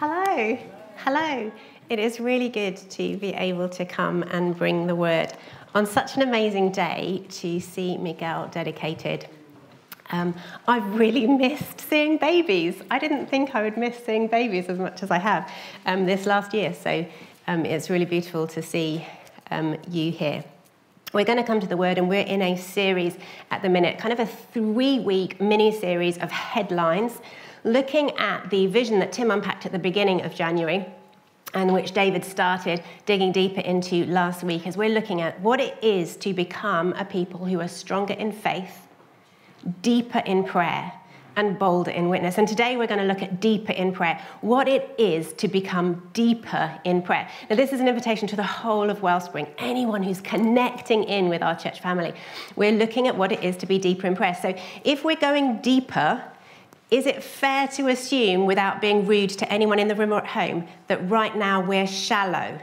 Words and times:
Hello, 0.00 0.56
hello. 0.98 1.50
It 1.90 1.98
is 1.98 2.20
really 2.20 2.48
good 2.48 2.76
to 2.76 3.16
be 3.16 3.30
able 3.30 3.68
to 3.70 3.84
come 3.84 4.22
and 4.22 4.56
bring 4.56 4.86
the 4.86 4.94
word 4.94 5.32
on 5.74 5.86
such 5.86 6.14
an 6.14 6.22
amazing 6.22 6.70
day 6.70 7.24
to 7.30 7.58
see 7.58 7.96
Miguel 7.96 8.46
dedicated. 8.46 9.26
Um, 10.10 10.36
I've 10.68 10.94
really 10.94 11.26
missed 11.44 11.80
seeing 11.80 12.16
babies. 12.16 12.80
I 12.92 13.00
didn't 13.00 13.26
think 13.26 13.56
I 13.56 13.62
would 13.62 13.76
miss 13.76 13.96
seeing 14.04 14.28
babies 14.28 14.68
as 14.68 14.78
much 14.78 15.02
as 15.02 15.10
I 15.10 15.18
have 15.18 15.50
um, 15.84 16.06
this 16.06 16.26
last 16.26 16.54
year, 16.54 16.72
so 16.74 17.04
um, 17.48 17.66
it's 17.66 17.90
really 17.90 18.04
beautiful 18.04 18.46
to 18.46 18.62
see 18.62 19.04
um, 19.50 19.78
you 19.90 20.12
here. 20.12 20.44
We're 21.12 21.24
going 21.24 21.38
to 21.38 21.44
come 21.44 21.58
to 21.58 21.66
the 21.66 21.76
word, 21.76 21.98
and 21.98 22.08
we're 22.08 22.20
in 22.20 22.42
a 22.42 22.56
series 22.56 23.16
at 23.50 23.62
the 23.62 23.68
minute, 23.68 23.98
kind 23.98 24.12
of 24.12 24.20
a 24.20 24.26
three 24.26 25.00
week 25.00 25.40
mini 25.40 25.72
series 25.72 26.18
of 26.18 26.30
headlines 26.30 27.18
looking 27.64 28.16
at 28.18 28.50
the 28.50 28.66
vision 28.66 28.98
that 29.00 29.12
Tim 29.12 29.30
unpacked 29.30 29.66
at 29.66 29.72
the 29.72 29.78
beginning 29.78 30.22
of 30.22 30.34
January 30.34 30.86
and 31.54 31.72
which 31.72 31.92
David 31.92 32.24
started 32.24 32.82
digging 33.06 33.32
deeper 33.32 33.60
into 33.60 34.04
last 34.06 34.42
week 34.42 34.66
as 34.66 34.76
we're 34.76 34.90
looking 34.90 35.20
at 35.20 35.40
what 35.40 35.60
it 35.60 35.82
is 35.82 36.16
to 36.16 36.32
become 36.32 36.92
a 36.94 37.04
people 37.04 37.44
who 37.44 37.60
are 37.60 37.68
stronger 37.68 38.14
in 38.14 38.32
faith, 38.32 38.86
deeper 39.82 40.18
in 40.20 40.44
prayer, 40.44 40.92
and 41.38 41.56
bolder 41.56 41.92
in 41.92 42.08
witness. 42.08 42.36
And 42.36 42.48
today 42.48 42.76
we're 42.76 42.88
going 42.88 42.98
to 42.98 43.06
look 43.06 43.22
at 43.22 43.40
deeper 43.40 43.72
in 43.72 43.92
prayer, 43.92 44.20
what 44.40 44.66
it 44.66 44.92
is 44.98 45.32
to 45.34 45.46
become 45.46 46.10
deeper 46.12 46.78
in 46.82 47.00
prayer. 47.00 47.30
Now, 47.48 47.54
this 47.54 47.72
is 47.72 47.80
an 47.80 47.86
invitation 47.86 48.26
to 48.28 48.36
the 48.36 48.42
whole 48.42 48.90
of 48.90 49.02
Wellspring, 49.02 49.46
anyone 49.56 50.02
who's 50.02 50.20
connecting 50.20 51.04
in 51.04 51.28
with 51.28 51.40
our 51.40 51.56
church 51.56 51.80
family. 51.80 52.12
We're 52.56 52.72
looking 52.72 53.06
at 53.06 53.16
what 53.16 53.30
it 53.30 53.44
is 53.44 53.56
to 53.58 53.66
be 53.66 53.78
deeper 53.78 54.08
in 54.08 54.16
prayer. 54.16 54.34
So, 54.34 54.52
if 54.84 55.04
we're 55.04 55.16
going 55.16 55.62
deeper, 55.62 56.22
is 56.90 57.06
it 57.06 57.22
fair 57.22 57.68
to 57.68 57.88
assume, 57.88 58.46
without 58.46 58.80
being 58.80 59.06
rude 59.06 59.30
to 59.30 59.52
anyone 59.52 59.78
in 59.78 59.88
the 59.88 59.94
room 59.94 60.12
or 60.12 60.18
at 60.18 60.26
home, 60.26 60.66
that 60.86 61.08
right 61.10 61.36
now 61.36 61.60
we're 61.60 61.86
shallow? 61.86 62.58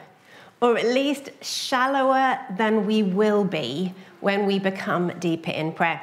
Or 0.62 0.78
at 0.78 0.86
least 0.86 1.30
shallower 1.44 2.40
than 2.58 2.88
we 2.88 3.04
will 3.04 3.44
be 3.44 3.94
when 4.22 4.48
we 4.48 4.58
become 4.58 5.12
deeper 5.20 5.52
in 5.52 5.74
prayer. 5.74 6.02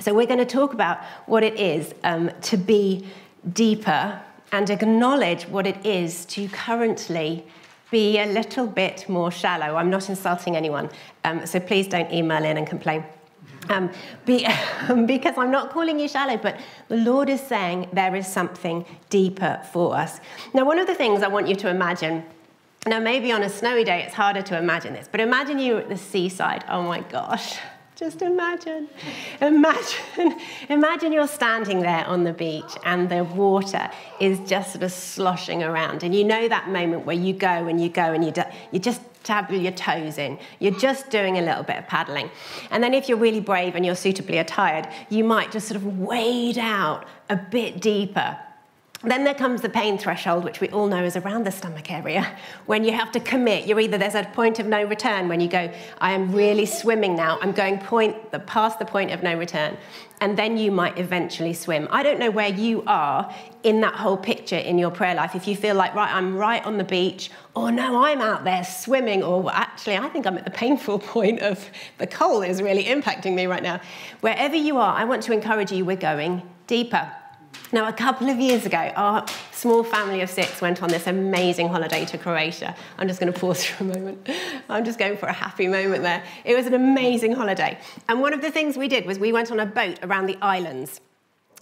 So, 0.00 0.12
we're 0.12 0.26
going 0.26 0.38
to 0.38 0.44
talk 0.44 0.72
about 0.72 0.98
what 1.26 1.44
it 1.44 1.60
is 1.60 1.94
um, 2.02 2.30
to 2.42 2.56
be 2.56 3.06
deeper 3.52 4.20
and 4.50 4.68
acknowledge 4.68 5.44
what 5.44 5.66
it 5.66 5.84
is 5.86 6.24
to 6.26 6.48
currently 6.48 7.44
be 7.90 8.18
a 8.18 8.26
little 8.26 8.66
bit 8.66 9.08
more 9.08 9.30
shallow. 9.30 9.76
I'm 9.76 9.90
not 9.90 10.08
insulting 10.08 10.56
anyone, 10.56 10.90
um, 11.24 11.46
so 11.46 11.60
please 11.60 11.86
don't 11.86 12.10
email 12.10 12.42
in 12.42 12.56
and 12.56 12.66
complain. 12.66 13.04
Um, 13.68 13.90
be, 14.24 14.46
because 15.06 15.38
I'm 15.38 15.50
not 15.50 15.70
calling 15.70 15.98
you 16.00 16.08
shallow, 16.08 16.36
but 16.36 16.58
the 16.88 16.96
Lord 16.96 17.28
is 17.28 17.40
saying 17.40 17.88
there 17.92 18.14
is 18.16 18.26
something 18.26 18.84
deeper 19.08 19.60
for 19.72 19.94
us. 19.94 20.20
Now, 20.52 20.64
one 20.64 20.78
of 20.78 20.86
the 20.86 20.94
things 20.94 21.22
I 21.22 21.28
want 21.28 21.48
you 21.48 21.54
to 21.56 21.68
imagine 21.68 22.24
now, 22.84 22.98
maybe 22.98 23.30
on 23.30 23.44
a 23.44 23.48
snowy 23.48 23.84
day, 23.84 24.02
it's 24.02 24.14
harder 24.14 24.42
to 24.42 24.58
imagine 24.58 24.92
this, 24.92 25.08
but 25.08 25.20
imagine 25.20 25.60
you're 25.60 25.78
at 25.78 25.88
the 25.88 25.96
seaside. 25.96 26.64
Oh 26.68 26.82
my 26.82 26.98
gosh, 27.00 27.58
just 27.96 28.22
imagine. 28.22 28.88
Imagine, 29.40 30.40
imagine 30.68 31.12
you're 31.12 31.28
standing 31.28 31.78
there 31.78 32.04
on 32.06 32.24
the 32.24 32.32
beach 32.32 32.72
and 32.84 33.08
the 33.08 33.22
water 33.22 33.88
is 34.18 34.40
just 34.40 34.72
sort 34.72 34.82
of 34.82 34.90
sloshing 34.90 35.62
around. 35.62 36.02
And 36.02 36.12
you 36.12 36.24
know 36.24 36.48
that 36.48 36.70
moment 36.70 37.06
where 37.06 37.14
you 37.14 37.32
go 37.32 37.46
and 37.68 37.80
you 37.80 37.88
go 37.88 38.12
and 38.12 38.24
you, 38.24 38.32
do, 38.32 38.42
you 38.72 38.80
just 38.80 39.00
tap 39.22 39.50
your 39.50 39.72
toes 39.72 40.18
in. 40.18 40.38
You're 40.58 40.78
just 40.78 41.10
doing 41.10 41.38
a 41.38 41.42
little 41.42 41.62
bit 41.62 41.76
of 41.76 41.86
paddling. 41.86 42.30
And 42.70 42.82
then 42.82 42.94
if 42.94 43.08
you're 43.08 43.18
really 43.18 43.40
brave 43.40 43.74
and 43.74 43.84
you're 43.84 43.94
suitably 43.94 44.38
attired, 44.38 44.88
you 45.08 45.24
might 45.24 45.50
just 45.52 45.68
sort 45.68 45.76
of 45.76 45.98
wade 45.98 46.58
out 46.58 47.06
a 47.28 47.36
bit 47.36 47.80
deeper 47.80 48.38
then 49.10 49.24
there 49.24 49.34
comes 49.34 49.62
the 49.62 49.68
pain 49.68 49.98
threshold, 49.98 50.44
which 50.44 50.60
we 50.60 50.68
all 50.68 50.86
know 50.86 51.02
is 51.02 51.16
around 51.16 51.44
the 51.44 51.50
stomach 51.50 51.90
area, 51.90 52.38
when 52.66 52.84
you 52.84 52.92
have 52.92 53.10
to 53.12 53.20
commit. 53.20 53.66
You're 53.66 53.80
either 53.80 53.98
there's 53.98 54.14
a 54.14 54.22
point 54.24 54.60
of 54.60 54.66
no 54.66 54.84
return 54.84 55.28
when 55.28 55.40
you 55.40 55.48
go, 55.48 55.72
I 56.00 56.12
am 56.12 56.32
really 56.32 56.66
swimming 56.66 57.16
now. 57.16 57.38
I'm 57.42 57.50
going 57.50 57.78
point 57.78 58.30
the, 58.30 58.38
past 58.38 58.78
the 58.78 58.84
point 58.84 59.10
of 59.10 59.22
no 59.22 59.36
return, 59.36 59.76
and 60.20 60.38
then 60.38 60.56
you 60.56 60.70
might 60.70 60.98
eventually 60.98 61.52
swim. 61.52 61.88
I 61.90 62.04
don't 62.04 62.20
know 62.20 62.30
where 62.30 62.48
you 62.48 62.84
are 62.86 63.34
in 63.64 63.80
that 63.80 63.94
whole 63.94 64.16
picture 64.16 64.56
in 64.56 64.78
your 64.78 64.92
prayer 64.92 65.16
life. 65.16 65.34
If 65.34 65.48
you 65.48 65.56
feel 65.56 65.74
like 65.74 65.94
right, 65.96 66.14
I'm 66.14 66.36
right 66.36 66.64
on 66.64 66.78
the 66.78 66.84
beach, 66.84 67.32
or 67.56 67.72
no, 67.72 68.04
I'm 68.04 68.20
out 68.20 68.44
there 68.44 68.62
swimming, 68.62 69.24
or 69.24 69.50
actually, 69.52 69.96
I 69.96 70.08
think 70.10 70.26
I'm 70.26 70.38
at 70.38 70.44
the 70.44 70.50
painful 70.52 70.98
point 71.16 71.40
of 71.40 71.68
the 71.98 72.06
cold 72.06 72.44
is 72.44 72.62
really 72.62 72.84
impacting 72.84 73.34
me 73.34 73.46
right 73.46 73.64
now. 73.64 73.80
Wherever 74.20 74.54
you 74.54 74.78
are, 74.78 74.94
I 74.94 75.04
want 75.04 75.24
to 75.24 75.32
encourage 75.32 75.72
you. 75.72 75.84
We're 75.84 75.96
going 75.96 76.42
deeper. 76.68 77.10
Now, 77.72 77.88
a 77.88 77.92
couple 77.92 78.28
of 78.28 78.38
years 78.38 78.66
ago, 78.66 78.92
our 78.96 79.24
small 79.50 79.82
family 79.82 80.20
of 80.20 80.28
six 80.28 80.60
went 80.60 80.82
on 80.82 80.90
this 80.90 81.06
amazing 81.06 81.68
holiday 81.68 82.04
to 82.06 82.18
Croatia. 82.18 82.76
I'm 82.98 83.08
just 83.08 83.18
going 83.18 83.32
to 83.32 83.38
pause 83.38 83.64
for 83.66 83.84
a 83.84 83.86
moment. 83.86 84.28
I'm 84.68 84.84
just 84.84 84.98
going 84.98 85.16
for 85.16 85.26
a 85.26 85.32
happy 85.32 85.68
moment 85.68 86.02
there. 86.02 86.22
It 86.44 86.54
was 86.54 86.66
an 86.66 86.74
amazing 86.74 87.32
holiday. 87.32 87.78
And 88.08 88.20
one 88.20 88.34
of 88.34 88.42
the 88.42 88.50
things 88.50 88.76
we 88.76 88.88
did 88.88 89.06
was 89.06 89.18
we 89.18 89.32
went 89.32 89.50
on 89.50 89.58
a 89.60 89.66
boat 89.66 89.98
around 90.02 90.26
the 90.26 90.36
islands 90.42 91.00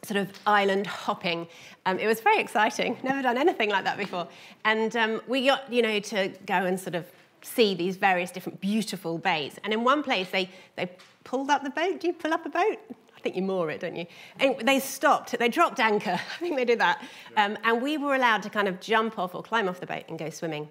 sort 0.03 0.19
of 0.19 0.33
island 0.47 0.87
hopping. 0.87 1.47
Um, 1.87 1.99
it 1.99 2.07
was 2.07 2.21
very 2.21 2.39
exciting. 2.39 2.97
Never 3.03 3.23
done 3.23 3.37
anything 3.37 3.71
like 3.71 3.85
that 3.85 3.99
before. 3.99 4.29
And 4.65 4.95
um, 4.97 5.21
we 5.27 5.47
got, 5.47 5.71
you 5.73 5.83
know, 5.83 6.01
to 6.01 6.29
go 6.47 6.55
and 6.55 6.79
sort 6.81 6.95
of 6.95 7.07
see 7.43 7.75
these 7.75 7.97
various 7.97 8.31
different 8.31 8.61
beautiful 8.61 9.19
bays. 9.19 9.59
And 9.65 9.73
in 9.73 9.85
one 9.85 10.03
place, 10.03 10.31
they, 10.31 10.51
they 10.77 10.91
pulled 11.25 11.51
up 11.51 11.65
the 11.65 11.71
boat. 11.71 12.01
Do 12.01 12.07
you 12.07 12.13
pull 12.13 12.33
up 12.33 12.47
a 12.47 12.49
boat? 12.49 12.79
I 13.21 13.23
think 13.23 13.37
you 13.37 13.43
moor 13.43 13.71
it, 13.71 13.81
don't 13.81 13.97
you? 13.97 14.07
And 14.39 14.57
they 14.67 14.81
stopped, 14.81 15.39
they 15.39 15.49
dropped 15.49 15.79
anchor. 15.79 16.19
I 16.37 16.39
think 16.39 16.57
they 16.57 16.65
did 16.65 16.81
that. 16.81 17.05
Um, 17.37 17.59
and 17.65 17.83
we 17.83 17.99
were 17.99 18.15
allowed 18.15 18.43
to 18.45 18.51
kind 18.51 18.67
of 18.67 18.81
jump 18.81 19.19
off 19.19 19.35
or 19.35 19.43
climb 19.43 19.69
off 19.69 19.79
the 19.79 19.87
boat 19.87 20.05
and 20.09 20.19
go 20.19 20.31
swimming. 20.31 20.71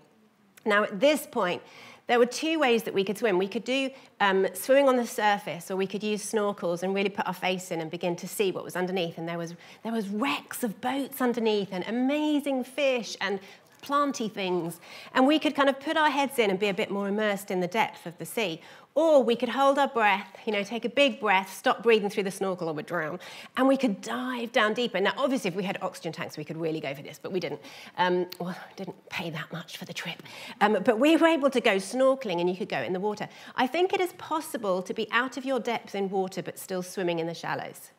Now, 0.66 0.84
at 0.84 1.00
this 1.00 1.28
point, 1.28 1.62
there 2.08 2.18
were 2.18 2.26
two 2.26 2.58
ways 2.58 2.84
that 2.84 2.94
we 2.96 3.04
could 3.04 3.20
swim. 3.20 3.38
We 3.38 3.48
could 3.48 3.64
do 3.64 3.92
um, 4.20 4.48
swimming 4.56 4.90
on 4.90 4.96
the 4.96 5.06
surface, 5.06 5.70
or 5.70 5.76
we 5.76 5.86
could 5.86 6.02
use 6.02 6.26
snorkels 6.26 6.82
and 6.82 6.96
really 6.96 7.10
put 7.10 7.28
our 7.28 7.36
face 7.36 7.70
in 7.70 7.82
and 7.82 7.92
begin 7.92 8.16
to 8.16 8.28
see 8.28 8.52
what 8.52 8.64
was 8.64 8.76
underneath. 8.76 9.20
And 9.20 9.30
there 9.30 9.38
was, 9.38 9.54
there 9.84 9.94
was 9.94 10.10
wrecks 10.10 10.64
of 10.64 10.82
boats 10.82 11.22
underneath 11.22 11.70
and 11.72 11.84
amazing 11.88 12.64
fish 12.64 13.16
and 13.22 13.40
planty 13.84 14.28
things. 14.28 14.80
And 15.14 15.28
we 15.28 15.38
could 15.38 15.56
kind 15.56 15.70
of 15.70 15.80
put 15.80 15.98
our 15.98 16.10
heads 16.10 16.40
in 16.40 16.50
and 16.50 16.60
be 16.60 16.68
a 16.68 16.74
bit 16.74 16.90
more 16.90 17.08
immersed 17.08 17.52
in 17.52 17.60
the 17.60 17.68
depth 17.68 18.08
of 18.08 18.18
the 18.18 18.26
sea. 18.26 18.60
Or 19.00 19.24
we 19.24 19.38
could 19.38 19.48
hold 19.48 19.80
our 19.80 19.88
breath, 19.88 20.28
you 20.46 20.52
know, 20.52 20.62
take 20.62 20.84
a 20.84 20.90
big 20.90 21.22
breath, 21.22 21.56
stop 21.56 21.84
breathing 21.84 22.10
through 22.10 22.24
the 22.24 22.32
snorkel 22.32 22.68
or 22.68 22.74
we'd 22.74 22.86
drown, 22.86 23.18
and 23.56 23.66
we 23.66 23.78
could 23.78 24.02
dive 24.02 24.52
down 24.52 24.74
deeper. 24.74 25.00
Now, 25.00 25.14
obviously, 25.16 25.48
if 25.48 25.56
we 25.56 25.64
had 25.64 25.78
oxygen 25.82 26.12
tanks, 26.12 26.36
we 26.36 26.44
could 26.44 26.58
really 26.58 26.82
go 26.82 26.94
for 26.94 27.02
this, 27.02 27.18
but 27.18 27.32
we 27.32 27.40
didn't. 27.40 27.62
Um, 27.98 28.28
well, 28.42 28.58
didn't 28.76 29.10
pay 29.10 29.30
that 29.30 29.54
much 29.54 29.78
for 29.78 29.86
the 29.86 29.94
trip. 29.94 30.22
Um, 30.60 30.80
but 30.84 31.00
we 31.00 31.16
were 31.16 31.28
able 31.28 31.50
to 31.50 31.62
go 31.62 31.78
snorkeling 31.78 32.42
and 32.42 32.50
you 32.50 32.58
could 32.58 32.68
go 32.68 32.82
in 32.82 32.92
the 32.92 33.00
water. 33.00 33.30
I 33.56 33.68
think 33.68 33.94
it 33.94 34.02
is 34.02 34.12
possible 34.18 34.82
to 34.82 34.94
be 34.94 35.08
out 35.14 35.38
of 35.38 35.46
your 35.46 35.62
depth 35.62 35.96
in 35.96 36.10
water 36.10 36.44
but 36.44 36.60
still 36.60 36.84
swimming 36.84 37.20
in 37.20 37.28
the 37.28 37.34
shallows 37.34 37.92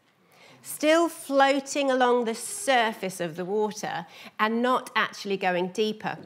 still 0.62 1.08
floating 1.08 1.90
along 1.90 2.26
the 2.26 2.34
surface 2.34 3.18
of 3.18 3.36
the 3.36 3.46
water 3.46 4.04
and 4.38 4.60
not 4.60 4.90
actually 4.94 5.38
going 5.38 5.68
deeper. 5.68 6.18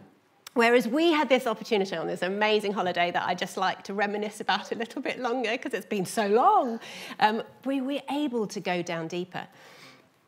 Whereas 0.55 0.87
we 0.87 1.13
had 1.13 1.29
this 1.29 1.47
opportunity 1.47 1.97
on 1.97 2.07
this 2.07 2.23
amazing 2.23 2.73
holiday 2.73 3.11
that 3.11 3.27
I 3.27 3.35
just 3.35 3.57
like 3.57 3.83
to 3.85 3.95
reminisce 3.95 4.41
about 4.41 4.71
a 4.71 4.77
little 4.77 5.03
bit 5.03 5.19
longer 5.19 5.51
because 5.51 5.75
it's 5.75 5.87
been 5.87 6.07
so 6.07 6.29
long, 6.29 6.81
um, 7.19 7.43
we 7.65 7.81
were 7.81 8.01
able 8.11 8.47
to 8.47 8.61
go 8.61 8.81
down 8.81 9.09
deeper. 9.09 9.47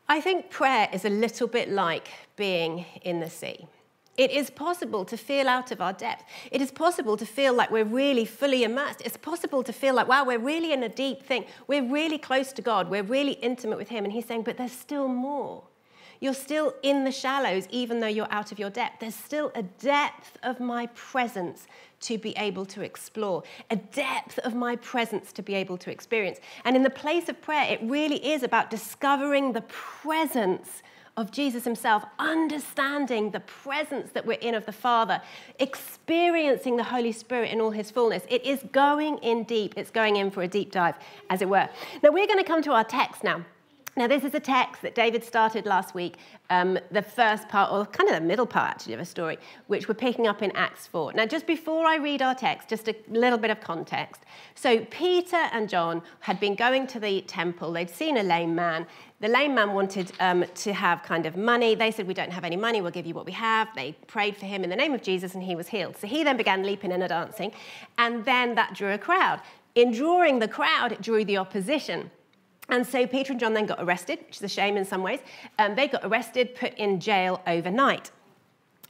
I 0.09 0.21
think 0.21 0.49
prayer 0.49 0.89
is 0.93 1.05
a 1.05 1.09
little 1.09 1.47
bit 1.47 1.69
like 1.69 2.09
being 2.35 2.85
in 3.01 3.19
the 3.21 3.29
sea. 3.29 3.67
It 4.17 4.31
is 4.31 4.49
possible 4.49 5.05
to 5.05 5.15
feel 5.15 5.47
out 5.47 5.71
of 5.71 5.79
our 5.79 5.93
depth. 5.93 6.23
It 6.51 6.59
is 6.59 6.71
possible 6.71 7.17
to 7.17 7.25
feel 7.25 7.53
like 7.53 7.69
we're 7.69 7.85
really 7.85 8.25
fully 8.25 8.63
immersed. 8.63 9.01
It's 9.05 9.15
possible 9.15 9.63
to 9.63 9.71
feel 9.71 9.93
like, 9.93 10.07
wow, 10.07 10.25
we're 10.25 10.39
really 10.39 10.73
in 10.73 10.81
a 10.83 10.89
deep 10.89 11.21
thing. 11.21 11.45
We're 11.67 11.87
really 11.87 12.17
close 12.17 12.51
to 12.53 12.61
God. 12.61 12.89
We're 12.89 13.03
really 13.03 13.33
intimate 13.33 13.77
with 13.77 13.89
Him. 13.89 14.05
And 14.05 14.11
He's 14.11 14.25
saying, 14.25 14.41
but 14.41 14.57
there's 14.57 14.71
still 14.71 15.07
more. 15.07 15.63
You're 16.19 16.33
still 16.33 16.73
in 16.83 17.03
the 17.03 17.11
shallows, 17.11 17.67
even 17.69 17.99
though 17.99 18.07
you're 18.07 18.31
out 18.31 18.51
of 18.51 18.59
your 18.59 18.69
depth. 18.69 18.99
There's 18.99 19.15
still 19.15 19.51
a 19.55 19.63
depth 19.63 20.37
of 20.43 20.59
my 20.59 20.87
presence 20.87 21.67
to 22.01 22.17
be 22.17 22.31
able 22.37 22.65
to 22.65 22.81
explore, 22.81 23.43
a 23.71 23.75
depth 23.75 24.37
of 24.39 24.53
my 24.53 24.75
presence 24.77 25.31
to 25.33 25.41
be 25.41 25.55
able 25.55 25.77
to 25.79 25.91
experience. 25.91 26.39
And 26.63 26.75
in 26.75 26.83
the 26.83 26.89
place 26.89 27.27
of 27.29 27.41
prayer, 27.41 27.71
it 27.71 27.79
really 27.83 28.33
is 28.33 28.43
about 28.43 28.69
discovering 28.69 29.53
the 29.53 29.61
presence 29.61 30.83
of 31.17 31.31
Jesus 31.31 31.63
himself, 31.63 32.05
understanding 32.19 33.31
the 33.31 33.39
presence 33.39 34.11
that 34.11 34.23
we're 34.23 34.37
in 34.39 34.53
of 34.53 34.67
the 34.67 34.71
Father, 34.71 35.19
experiencing 35.59 36.77
the 36.77 36.83
Holy 36.83 37.11
Spirit 37.11 37.51
in 37.51 37.59
all 37.59 37.71
his 37.71 37.89
fullness. 37.89 38.21
It 38.29 38.45
is 38.45 38.63
going 38.71 39.17
in 39.19 39.43
deep. 39.43 39.73
It's 39.75 39.89
going 39.89 40.17
in 40.17 40.29
for 40.29 40.43
a 40.43 40.47
deep 40.47 40.71
dive, 40.71 40.95
as 41.31 41.41
it 41.41 41.49
were. 41.49 41.67
Now, 42.03 42.11
we're 42.11 42.27
going 42.27 42.37
to 42.37 42.43
come 42.43 42.61
to 42.61 42.71
our 42.71 42.83
text 42.83 43.23
now. 43.23 43.43
Now, 43.97 44.05
this 44.05 44.23
is 44.23 44.35
a 44.35 44.39
text 44.39 44.83
that 44.83 44.93
David 44.93 45.23
started 45.23 45.65
last 45.65 45.95
week, 45.95 46.17
um, 46.51 46.77
the 46.91 47.01
first 47.01 47.49
part, 47.49 47.71
or 47.71 47.83
kind 47.87 48.07
of 48.07 48.13
the 48.13 48.21
middle 48.21 48.45
part 48.45 48.69
actually 48.69 48.93
of 48.93 48.99
a 48.99 49.05
story, 49.05 49.39
which 49.65 49.87
we're 49.87 49.95
picking 49.95 50.27
up 50.27 50.43
in 50.43 50.51
Acts 50.51 50.85
4. 50.85 51.13
Now, 51.13 51.25
just 51.25 51.47
before 51.47 51.87
I 51.87 51.95
read 51.95 52.21
our 52.21 52.35
text, 52.35 52.69
just 52.69 52.87
a 52.87 52.95
little 53.09 53.39
bit 53.39 53.49
of 53.49 53.59
context. 53.59 54.21
So, 54.53 54.85
Peter 54.91 55.49
and 55.51 55.67
John 55.67 56.03
had 56.19 56.39
been 56.39 56.53
going 56.53 56.85
to 56.87 56.99
the 56.99 57.21
temple, 57.21 57.71
they'd 57.71 57.89
seen 57.89 58.17
a 58.17 58.23
lame 58.23 58.53
man. 58.53 58.85
The 59.19 59.29
lame 59.29 59.55
man 59.55 59.73
wanted 59.73 60.11
um, 60.19 60.45
to 60.53 60.73
have 60.73 61.01
kind 61.01 61.25
of 61.25 61.35
money. 61.35 61.73
They 61.73 61.89
said, 61.89 62.05
We 62.05 62.13
don't 62.13 62.31
have 62.31 62.43
any 62.43 62.55
money, 62.55 62.81
we'll 62.81 62.91
give 62.91 63.07
you 63.07 63.15
what 63.15 63.25
we 63.25 63.31
have. 63.31 63.67
They 63.75 63.93
prayed 64.05 64.37
for 64.37 64.45
him 64.45 64.63
in 64.63 64.69
the 64.69 64.75
name 64.75 64.93
of 64.93 65.01
Jesus, 65.01 65.33
and 65.33 65.41
he 65.41 65.55
was 65.55 65.69
healed. 65.69 65.97
So, 65.97 66.05
he 66.05 66.23
then 66.23 66.37
began 66.37 66.61
leaping 66.61 66.91
and 66.91 67.01
dancing, 67.09 67.51
and 67.97 68.23
then 68.25 68.53
that 68.53 68.75
drew 68.75 68.93
a 68.93 68.99
crowd. 68.99 69.41
In 69.73 69.91
drawing 69.91 70.37
the 70.37 70.47
crowd, 70.47 70.91
it 70.91 71.01
drew 71.01 71.25
the 71.25 71.37
opposition. 71.37 72.11
And 72.69 72.85
so 72.85 73.07
Peter 73.07 73.31
and 73.31 73.39
John 73.39 73.53
then 73.53 73.65
got 73.65 73.81
arrested, 73.81 74.19
which 74.27 74.37
is 74.37 74.43
a 74.43 74.47
shame 74.47 74.75
in 74.75 74.85
some 74.85 75.01
ways. 75.01 75.19
Um, 75.57 75.75
they 75.75 75.87
got 75.87 76.01
arrested, 76.03 76.55
put 76.55 76.73
in 76.75 76.99
jail 76.99 77.41
overnight. 77.47 78.11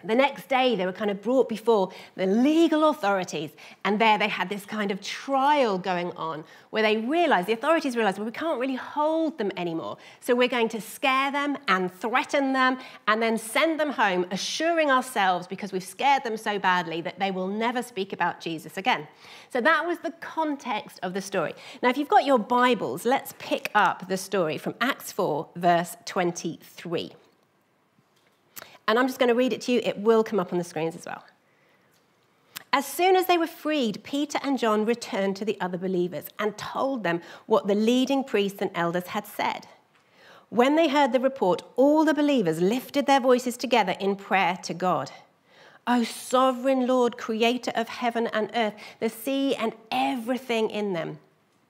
The 0.08 0.16
next 0.16 0.48
day, 0.48 0.76
they 0.78 0.86
were 0.86 0.94
kind 0.94 1.12
of 1.12 1.22
brought 1.22 1.50
before 1.50 1.92
the 2.16 2.26
legal 2.26 2.90
authorities, 2.90 3.52
and 3.84 4.00
there 4.00 4.18
they 4.18 4.30
had 4.30 4.48
this 4.48 4.66
kind 4.66 4.90
of 4.90 5.02
trial 5.02 5.78
going 5.78 6.12
on 6.14 6.46
where 6.70 6.82
they 6.82 6.98
realized, 6.98 7.48
the 7.48 7.54
authorities 7.54 7.96
realized, 7.96 8.18
well, 8.18 8.26
we 8.26 8.32
can't 8.32 8.60
really 8.60 8.76
hold 8.76 9.38
them 9.38 9.52
anymore. 9.58 9.98
So 10.22 10.34
we're 10.34 10.48
going 10.48 10.70
to 10.70 10.82
scare 10.82 11.32
them 11.32 11.58
and 11.68 11.94
threaten 11.94 12.54
them 12.54 12.78
and 13.08 13.22
then 13.22 13.38
send 13.38 13.80
them 13.80 13.92
home, 13.92 14.26
assuring 14.32 14.90
ourselves, 14.90 15.46
because 15.46 15.74
we've 15.74 15.84
scared 15.84 16.24
them 16.24 16.38
so 16.38 16.58
badly, 16.58 17.02
that 17.02 17.20
they 17.20 17.32
will 17.32 17.48
never 17.48 17.84
speak 17.84 18.14
about 18.14 18.40
Jesus 18.40 18.78
again. 18.78 19.08
So 19.50 19.60
that 19.62 19.86
was 19.86 20.00
the 20.00 20.12
context 20.22 21.00
of 21.04 21.14
the 21.14 21.22
story. 21.22 21.54
Now, 21.84 21.90
if 21.90 21.98
you've 21.98 22.08
got 22.08 22.26
your 22.26 22.40
Bibles, 22.40 23.06
let's 23.06 23.34
pick 23.40 23.72
up 23.76 24.08
the 24.08 24.18
story 24.18 24.58
from 24.58 24.76
Acts 24.80 25.12
4, 25.12 25.50
verse 25.56 25.98
23. 26.06 27.12
And 28.88 28.98
I'm 28.98 29.08
just 29.08 29.20
going 29.20 29.30
to 29.30 29.36
read 29.36 29.54
it 29.54 29.62
to 29.62 29.72
you. 29.72 29.82
It 29.84 29.98
will 29.98 30.24
come 30.24 30.40
up 30.40 30.52
on 30.52 30.58
the 30.58 30.64
screens 30.64 30.96
as 30.96 31.06
well. 31.06 31.24
As 32.74 32.86
soon 32.86 33.16
as 33.16 33.26
they 33.26 33.38
were 33.38 33.48
freed, 33.48 34.04
Peter 34.04 34.40
and 34.44 34.60
John 34.60 34.86
returned 34.86 35.36
to 35.38 35.46
the 35.46 35.60
other 35.60 35.78
believers 35.78 36.26
and 36.38 36.58
told 36.58 37.04
them 37.04 37.22
what 37.46 37.68
the 37.68 37.76
leading 37.76 38.24
priests 38.24 38.62
and 38.62 38.72
elders 38.76 39.08
had 39.08 39.26
said. 39.26 39.68
When 40.50 40.76
they 40.76 40.88
heard 40.88 41.12
the 41.12 41.20
report, 41.20 41.62
all 41.76 42.06
the 42.06 42.14
believers 42.14 42.62
lifted 42.62 43.06
their 43.06 43.20
voices 43.20 43.58
together 43.58 43.96
in 44.00 44.16
prayer 44.16 44.58
to 44.64 44.74
God. 44.74 45.12
O 45.86 46.04
sovereign 46.04 46.86
Lord, 46.86 47.18
creator 47.18 47.72
of 47.76 47.88
heaven 47.88 48.28
and 48.28 48.52
earth, 48.54 48.74
the 49.00 49.10
sea 49.10 49.56
and 49.56 49.74
everything 49.90 50.70
in 50.70 50.94
them. 50.94 51.20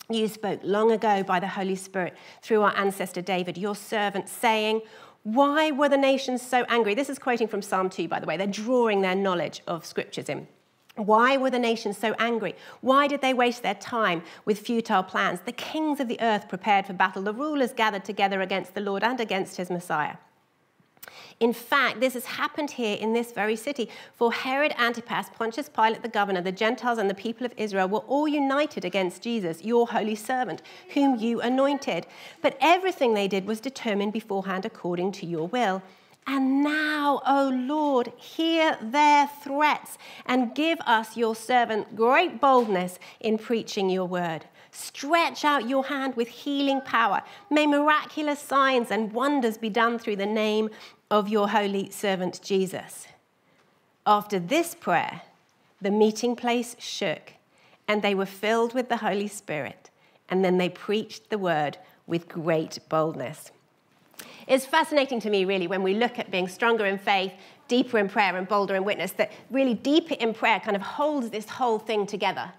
You 0.09 0.27
spoke 0.27 0.61
long 0.63 0.91
ago 0.91 1.21
by 1.23 1.39
the 1.39 1.47
Holy 1.47 1.75
Spirit 1.75 2.15
through 2.41 2.61
our 2.61 2.75
ancestor 2.77 3.21
David, 3.21 3.57
your 3.57 3.75
servant, 3.75 4.29
saying, 4.29 4.81
why 5.23 5.71
were 5.71 5.89
the 5.89 5.97
nations 5.97 6.41
so 6.41 6.65
angry? 6.69 6.95
This 6.95 7.09
is 7.09 7.19
quoting 7.19 7.47
from 7.47 7.61
Psalm 7.61 7.89
2, 7.89 8.07
by 8.07 8.19
the 8.19 8.25
way. 8.25 8.37
They're 8.37 8.47
drawing 8.47 9.01
their 9.01 9.15
knowledge 9.15 9.61
of 9.67 9.85
scriptures 9.85 10.29
in. 10.29 10.47
Why 10.95 11.37
were 11.37 11.51
the 11.51 11.59
nations 11.59 11.97
so 11.97 12.15
angry? 12.17 12.55
Why 12.81 13.07
did 13.07 13.21
they 13.21 13.33
waste 13.33 13.61
their 13.61 13.75
time 13.75 14.23
with 14.45 14.59
futile 14.59 15.03
plans? 15.03 15.41
The 15.41 15.51
kings 15.51 15.99
of 15.99 16.07
the 16.07 16.19
earth 16.21 16.49
prepared 16.49 16.87
for 16.87 16.93
battle, 16.93 17.21
the 17.21 17.33
rulers 17.33 17.71
gathered 17.71 18.03
together 18.03 18.41
against 18.41 18.73
the 18.73 18.81
Lord 18.81 19.03
and 19.03 19.19
against 19.19 19.57
his 19.57 19.69
Messiah. 19.69 20.15
In 21.39 21.53
fact, 21.53 21.99
this 21.99 22.13
has 22.13 22.25
happened 22.25 22.71
here 22.71 22.97
in 22.97 23.13
this 23.13 23.31
very 23.31 23.55
city. 23.55 23.89
For 24.15 24.31
Herod 24.31 24.73
Antipas, 24.77 25.27
Pontius 25.37 25.69
Pilate 25.69 26.01
the 26.01 26.07
governor, 26.07 26.41
the 26.41 26.51
Gentiles, 26.51 26.97
and 26.97 27.09
the 27.09 27.13
people 27.15 27.45
of 27.45 27.53
Israel 27.57 27.87
were 27.87 27.99
all 27.99 28.27
united 28.27 28.85
against 28.85 29.21
Jesus, 29.21 29.63
your 29.63 29.87
holy 29.87 30.15
servant, 30.15 30.61
whom 30.93 31.19
you 31.19 31.41
anointed. 31.41 32.07
But 32.41 32.57
everything 32.59 33.13
they 33.13 33.27
did 33.27 33.45
was 33.45 33.59
determined 33.59 34.13
beforehand 34.13 34.65
according 34.65 35.11
to 35.13 35.25
your 35.25 35.47
will. 35.47 35.81
And 36.29 36.61
now, 36.61 37.21
O 37.25 37.49
Lord, 37.53 38.11
hear 38.17 38.77
their 38.81 39.27
threats 39.27 39.97
and 40.25 40.53
give 40.53 40.77
us, 40.81 41.15
your 41.15 41.35
servant, 41.35 41.95
great 41.95 42.41
boldness 42.41 42.99
in 43.21 43.37
preaching 43.37 43.89
your 43.89 44.05
word. 44.05 44.43
Stretch 44.79 45.43
out 45.43 45.67
your 45.67 45.85
hand 45.85 46.15
with 46.15 46.27
healing 46.27 46.81
power. 46.81 47.23
May 47.49 47.65
miraculous 47.65 48.39
signs 48.39 48.91
and 48.91 49.11
wonders 49.11 49.57
be 49.57 49.71
done 49.71 49.97
through 49.97 50.17
the 50.17 50.27
name 50.27 50.69
of 51.09 51.27
your 51.27 51.49
holy 51.49 51.89
servant 51.89 52.39
Jesus. 52.43 53.07
After 54.05 54.37
this 54.37 54.75
prayer, 54.75 55.23
the 55.81 55.89
meeting 55.89 56.35
place 56.35 56.75
shook, 56.77 57.33
and 57.87 58.03
they 58.03 58.13
were 58.13 58.27
filled 58.27 58.75
with 58.75 58.87
the 58.87 58.97
Holy 58.97 59.27
Spirit, 59.27 59.89
and 60.29 60.45
then 60.45 60.59
they 60.59 60.69
preached 60.69 61.31
the 61.31 61.39
word 61.39 61.79
with 62.05 62.29
great 62.29 62.77
boldness. 62.87 63.51
It's 64.45 64.67
fascinating 64.67 65.19
to 65.21 65.31
me, 65.31 65.43
really, 65.43 65.65
when 65.65 65.81
we 65.81 65.95
look 65.95 66.19
at 66.19 66.29
being 66.29 66.47
stronger 66.47 66.85
in 66.85 66.99
faith, 66.99 67.33
deeper 67.67 67.97
in 67.97 68.09
prayer, 68.09 68.37
and 68.37 68.47
bolder 68.47 68.75
in 68.75 68.83
witness, 68.83 69.11
that 69.13 69.31
really 69.49 69.73
deeper 69.73 70.13
in 70.19 70.35
prayer 70.35 70.59
kind 70.59 70.75
of 70.75 70.83
holds 70.83 71.31
this 71.31 71.49
whole 71.49 71.79
thing 71.79 72.05
together 72.05 72.53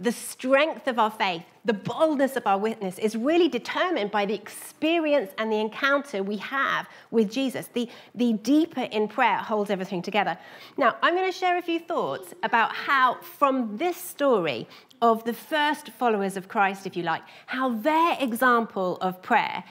the 0.00 0.10
strength 0.10 0.88
of 0.88 0.98
our 0.98 1.10
faith, 1.10 1.42
the 1.66 1.74
boldness 1.74 2.34
of 2.34 2.46
our 2.46 2.56
witness 2.56 2.98
is 2.98 3.14
really 3.14 3.48
determined 3.48 4.10
by 4.10 4.24
the 4.24 4.32
experience 4.32 5.30
and 5.36 5.52
the 5.52 5.58
encounter 5.58 6.22
we 6.22 6.38
have 6.38 6.88
with 7.10 7.30
Jesus. 7.30 7.68
The, 7.74 7.86
the 8.14 8.32
deeper 8.32 8.80
in 8.80 9.08
prayer 9.08 9.36
holds 9.36 9.68
everything 9.68 10.00
together. 10.00 10.38
Now, 10.78 10.96
I'm 11.02 11.14
going 11.14 11.30
to 11.30 11.38
share 11.38 11.58
a 11.58 11.62
few 11.62 11.78
thoughts 11.78 12.32
about 12.42 12.74
how, 12.74 13.18
from 13.20 13.76
this 13.76 13.98
story 13.98 14.66
of 15.02 15.22
the 15.24 15.34
first 15.34 15.90
followers 15.90 16.38
of 16.38 16.48
Christ, 16.48 16.86
if 16.86 16.96
you 16.96 17.02
like, 17.02 17.22
how 17.46 17.68
their 17.68 18.16
example 18.20 18.96
of 19.02 19.20
prayer 19.20 19.62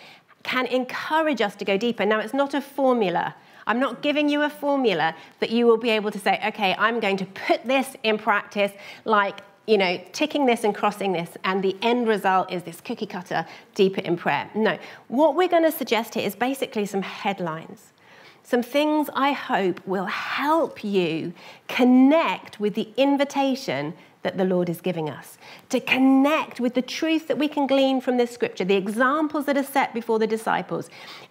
can 0.43 0.67
encourage 0.67 1.41
us 1.41 1.55
to 1.55 1.65
go 1.65 1.75
deeper. 1.75 2.05
Now, 2.05 2.19
it's 2.19 2.35
not 2.35 2.53
a 2.53 2.61
formula. 2.61 3.35
I'm 3.65 3.79
not 3.79 4.03
giving 4.03 4.29
you 4.29 4.43
a 4.43 4.49
formula 4.49 5.15
that 5.39 5.49
you 5.49 5.65
will 5.65 5.77
be 5.77 5.89
able 5.89 6.11
to 6.11 6.19
say, 6.19 6.39
okay, 6.47 6.75
I'm 6.77 6.99
going 6.99 7.17
to 7.17 7.25
put 7.25 7.65
this 7.65 7.95
in 8.03 8.19
practice 8.19 8.71
like 9.05 9.41
you 9.69 9.77
know, 9.77 10.01
ticking 10.13 10.48
this 10.48 10.63
and 10.63 10.74
crossing 10.74 11.12
this, 11.12 11.30
and 11.44 11.63
the 11.63 11.77
end 11.83 12.07
result 12.07 12.51
is 12.51 12.63
this 12.63 12.81
cookie 12.81 13.06
cutter 13.06 13.45
deeper 13.75 14.01
in 14.01 14.18
prayer. 14.18 14.50
No, 14.56 14.80
what 15.10 15.36
we're 15.36 15.48
going 15.48 15.63
to 15.63 15.71
suggest 15.71 16.16
here 16.16 16.25
is 16.25 16.36
basically 16.36 16.88
some 16.88 17.04
headlines. 17.04 17.94
Some 18.42 18.63
things 18.63 19.12
I 19.13 19.31
hope 19.31 19.80
will 19.86 20.07
help 20.07 20.83
you 20.83 21.33
connect 21.68 22.60
with 22.60 22.74
the 22.74 22.89
invitation 22.98 23.94
that 24.24 24.38
the 24.38 24.44
Lord 24.44 24.69
is 24.69 24.81
giving 24.81 25.07
us, 25.07 25.38
to 25.69 25.80
connect 25.80 26.60
with 26.60 26.74
the 26.74 26.81
truth 26.81 27.27
that 27.27 27.38
we 27.38 27.48
can 27.48 27.68
glean 27.68 28.01
from 28.01 28.18
this 28.18 28.31
scripture, 28.31 28.65
the 28.65 28.75
examples 28.75 29.45
that 29.45 29.56
are 29.56 29.63
set 29.63 29.94
before 29.94 30.18
the 30.18 30.25
disciples, 30.25 30.89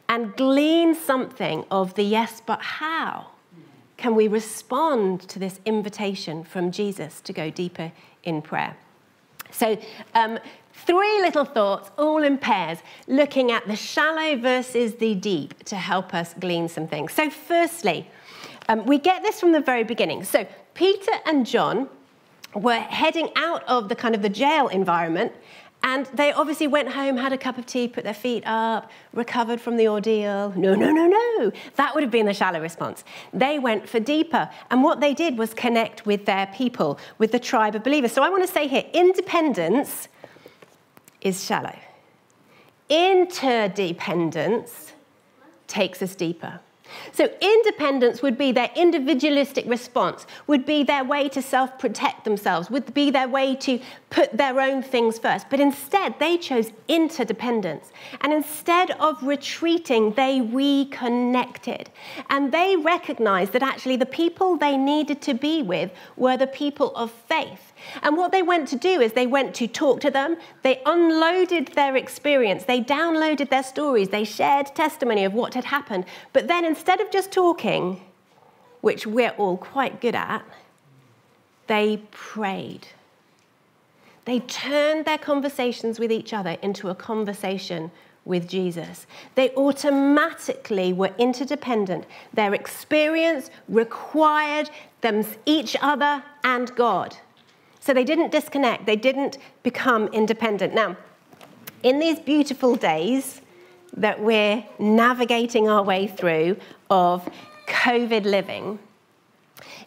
and 0.08 0.36
glean 0.36 0.94
something 0.94 1.64
of 1.72 1.94
the 1.94 2.04
yes, 2.04 2.40
but 2.46 2.62
how 2.62 3.26
can 3.96 4.14
we 4.14 4.28
respond 4.28 5.20
to 5.22 5.40
this 5.40 5.58
invitation 5.66 6.44
from 6.44 6.70
Jesus 6.70 7.20
to 7.22 7.32
go 7.32 7.50
deeper 7.50 7.90
in 8.24 8.42
prayer. 8.42 8.76
So, 9.50 9.78
um, 10.14 10.38
three 10.72 11.20
little 11.20 11.44
thoughts, 11.44 11.90
all 11.98 12.22
in 12.22 12.38
pairs, 12.38 12.78
looking 13.06 13.50
at 13.50 13.66
the 13.66 13.76
shallow 13.76 14.36
versus 14.36 14.94
the 14.96 15.14
deep 15.14 15.64
to 15.64 15.76
help 15.76 16.14
us 16.14 16.34
glean 16.38 16.68
some 16.68 16.86
things. 16.86 17.12
So, 17.12 17.30
firstly, 17.30 18.08
um, 18.68 18.84
we 18.86 18.98
get 18.98 19.22
this 19.22 19.40
from 19.40 19.52
the 19.52 19.60
very 19.60 19.84
beginning. 19.84 20.24
So, 20.24 20.46
Peter 20.74 21.12
and 21.26 21.46
John 21.46 21.88
were 22.54 22.78
heading 22.78 23.30
out 23.36 23.64
of 23.64 23.88
the 23.88 23.96
kind 23.96 24.14
of 24.14 24.22
the 24.22 24.28
jail 24.28 24.68
environment 24.68 25.32
and 25.82 26.06
they 26.06 26.32
obviously 26.32 26.66
went 26.66 26.88
home, 26.88 27.16
had 27.16 27.32
a 27.32 27.38
cup 27.38 27.56
of 27.56 27.64
tea, 27.64 27.86
put 27.86 28.02
their 28.04 28.12
feet 28.12 28.42
up, 28.46 28.90
recovered 29.12 29.60
from 29.60 29.76
the 29.76 29.86
ordeal. 29.88 30.52
No, 30.56 30.74
no, 30.74 30.90
no, 30.90 31.06
no. 31.06 31.52
That 31.76 31.94
would 31.94 32.02
have 32.02 32.10
been 32.10 32.26
the 32.26 32.34
shallow 32.34 32.60
response. 32.60 33.04
They 33.32 33.60
went 33.60 33.88
for 33.88 34.00
deeper. 34.00 34.50
And 34.70 34.82
what 34.82 35.00
they 35.00 35.14
did 35.14 35.38
was 35.38 35.54
connect 35.54 36.04
with 36.04 36.26
their 36.26 36.48
people, 36.48 36.98
with 37.18 37.30
the 37.30 37.38
tribe 37.38 37.76
of 37.76 37.84
believers. 37.84 38.12
So 38.12 38.22
I 38.22 38.28
want 38.28 38.44
to 38.46 38.52
say 38.52 38.66
here 38.66 38.84
independence 38.92 40.08
is 41.20 41.44
shallow, 41.44 41.76
interdependence 42.88 44.92
takes 45.68 46.02
us 46.02 46.14
deeper. 46.14 46.60
So, 47.12 47.30
independence 47.40 48.22
would 48.22 48.38
be 48.38 48.52
their 48.52 48.70
individualistic 48.76 49.66
response, 49.66 50.26
would 50.46 50.64
be 50.64 50.82
their 50.84 51.04
way 51.04 51.28
to 51.30 51.42
self 51.42 51.78
protect 51.78 52.24
themselves, 52.24 52.70
would 52.70 52.92
be 52.94 53.10
their 53.10 53.28
way 53.28 53.54
to 53.56 53.80
put 54.10 54.36
their 54.36 54.60
own 54.60 54.82
things 54.82 55.18
first. 55.18 55.50
But 55.50 55.60
instead, 55.60 56.18
they 56.18 56.38
chose 56.38 56.72
interdependence. 56.88 57.92
And 58.20 58.32
instead 58.32 58.92
of 58.92 59.22
retreating, 59.22 60.12
they 60.12 60.40
reconnected. 60.40 61.90
And 62.30 62.52
they 62.52 62.76
recognized 62.76 63.52
that 63.52 63.62
actually 63.62 63.96
the 63.96 64.06
people 64.06 64.56
they 64.56 64.76
needed 64.76 65.20
to 65.22 65.34
be 65.34 65.62
with 65.62 65.90
were 66.16 66.36
the 66.36 66.46
people 66.46 66.94
of 66.96 67.10
faith. 67.10 67.67
And 68.02 68.16
what 68.16 68.32
they 68.32 68.42
went 68.42 68.68
to 68.68 68.76
do 68.76 69.00
is 69.00 69.12
they 69.12 69.26
went 69.26 69.54
to 69.56 69.66
talk 69.66 70.00
to 70.00 70.10
them, 70.10 70.36
they 70.62 70.80
unloaded 70.86 71.68
their 71.68 71.96
experience, 71.96 72.64
they 72.64 72.80
downloaded 72.80 73.50
their 73.50 73.62
stories, 73.62 74.08
they 74.08 74.24
shared 74.24 74.66
testimony 74.74 75.24
of 75.24 75.34
what 75.34 75.54
had 75.54 75.64
happened. 75.64 76.04
But 76.32 76.48
then 76.48 76.64
instead 76.64 77.00
of 77.00 77.10
just 77.10 77.32
talking, 77.32 78.00
which 78.80 79.06
we're 79.06 79.34
all 79.38 79.56
quite 79.56 80.00
good 80.00 80.14
at, 80.14 80.44
they 81.66 82.02
prayed. 82.10 82.88
They 84.24 84.40
turned 84.40 85.04
their 85.04 85.18
conversations 85.18 85.98
with 85.98 86.12
each 86.12 86.32
other 86.32 86.56
into 86.62 86.88
a 86.88 86.94
conversation 86.94 87.90
with 88.24 88.46
Jesus. 88.46 89.06
They 89.34 89.50
automatically 89.54 90.92
were 90.92 91.14
interdependent. 91.18 92.04
Their 92.34 92.54
experience 92.54 93.50
required 93.68 94.70
them, 95.00 95.24
each 95.46 95.76
other 95.80 96.22
and 96.44 96.74
God. 96.76 97.16
So 97.80 97.94
they 97.94 98.04
didn't 98.04 98.32
disconnect, 98.32 98.86
they 98.86 98.96
didn't 98.96 99.38
become 99.62 100.08
independent. 100.08 100.74
Now, 100.74 100.96
in 101.82 101.98
these 101.98 102.18
beautiful 102.18 102.74
days 102.74 103.40
that 103.96 104.20
we're 104.20 104.64
navigating 104.78 105.68
our 105.68 105.82
way 105.82 106.06
through 106.06 106.56
of 106.90 107.28
COVID 107.66 108.24
living, 108.24 108.78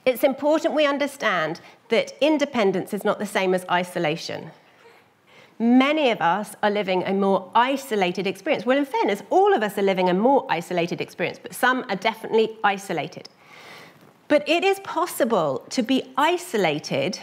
it's 0.06 0.24
important 0.24 0.74
we 0.74 0.86
understand 0.86 1.62
that 1.90 2.14
independence 2.22 2.94
is 2.94 3.04
not 3.04 3.20
the 3.20 3.26
same 3.26 3.54
as 3.54 3.66
isolation. 3.70 4.52
Many 5.60 6.10
of 6.10 6.22
us 6.22 6.56
are 6.64 6.72
living 6.72 7.04
a 7.04 7.14
more 7.14 7.52
isolated 7.54 8.26
experience. 8.26 8.66
Well, 8.66 8.80
in 8.80 8.86
fairness, 8.86 9.22
all 9.30 9.54
of 9.54 9.62
us 9.62 9.78
are 9.78 9.84
living 9.84 10.10
a 10.10 10.14
more 10.14 10.48
isolated 10.50 11.02
experience, 11.02 11.40
but 11.42 11.54
some 11.54 11.86
are 11.88 11.96
definitely 11.96 12.58
isolated. 12.64 13.30
But 14.28 14.48
it 14.50 14.64
is 14.64 14.80
possible 14.80 15.64
to 15.70 15.84
be 15.84 16.14
isolated 16.18 17.20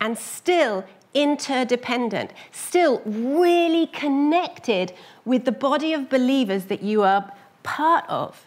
and 0.00 0.16
still 0.18 0.84
interdependent, 1.14 2.32
still 2.52 3.02
really 3.04 3.86
connected 3.86 4.92
with 5.24 5.44
the 5.44 5.52
body 5.52 5.92
of 5.92 6.08
believers 6.08 6.66
that 6.66 6.82
you 6.82 7.02
are 7.02 7.32
part 7.62 8.04
of. 8.08 8.46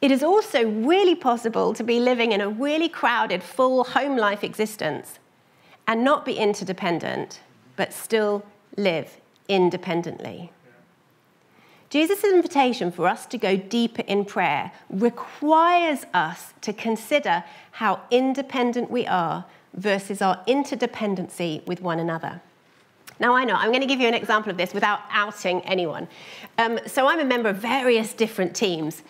It 0.00 0.10
is 0.10 0.22
also 0.22 0.64
really 0.64 1.14
possible 1.14 1.74
to 1.74 1.82
be 1.82 1.98
living 1.98 2.32
in 2.32 2.40
a 2.40 2.48
really 2.48 2.88
crowded, 2.88 3.42
full 3.42 3.82
home 3.84 4.16
life 4.16 4.44
existence 4.44 5.18
and 5.86 6.04
not 6.04 6.24
be 6.24 6.34
interdependent, 6.34 7.40
but 7.76 7.92
still 7.92 8.44
live 8.76 9.16
independently. 9.48 10.52
Jesus' 11.90 12.22
invitation 12.22 12.92
for 12.92 13.08
us 13.08 13.24
to 13.26 13.38
go 13.38 13.56
deeper 13.56 14.02
in 14.02 14.26
prayer 14.26 14.72
requires 14.90 16.04
us 16.12 16.52
to 16.60 16.72
consider 16.74 17.42
how 17.72 18.02
independent 18.10 18.90
we 18.90 19.06
are 19.06 19.46
versus 19.78 20.20
our 20.20 20.42
interdependency 20.46 21.66
with 21.66 21.80
one 21.80 22.00
another. 22.00 22.40
Now, 23.20 23.34
I 23.34 23.44
know, 23.44 23.54
I'm 23.54 23.70
going 23.70 23.80
to 23.80 23.86
give 23.86 24.00
you 24.00 24.08
an 24.08 24.14
example 24.14 24.50
of 24.50 24.56
this 24.56 24.72
without 24.72 25.00
outing 25.10 25.60
anyone. 25.62 26.06
Um, 26.56 26.78
so, 26.86 27.08
I'm 27.08 27.18
a 27.18 27.24
member 27.24 27.48
of 27.48 27.56
various 27.56 28.12
different 28.12 28.54
teams, 28.54 29.02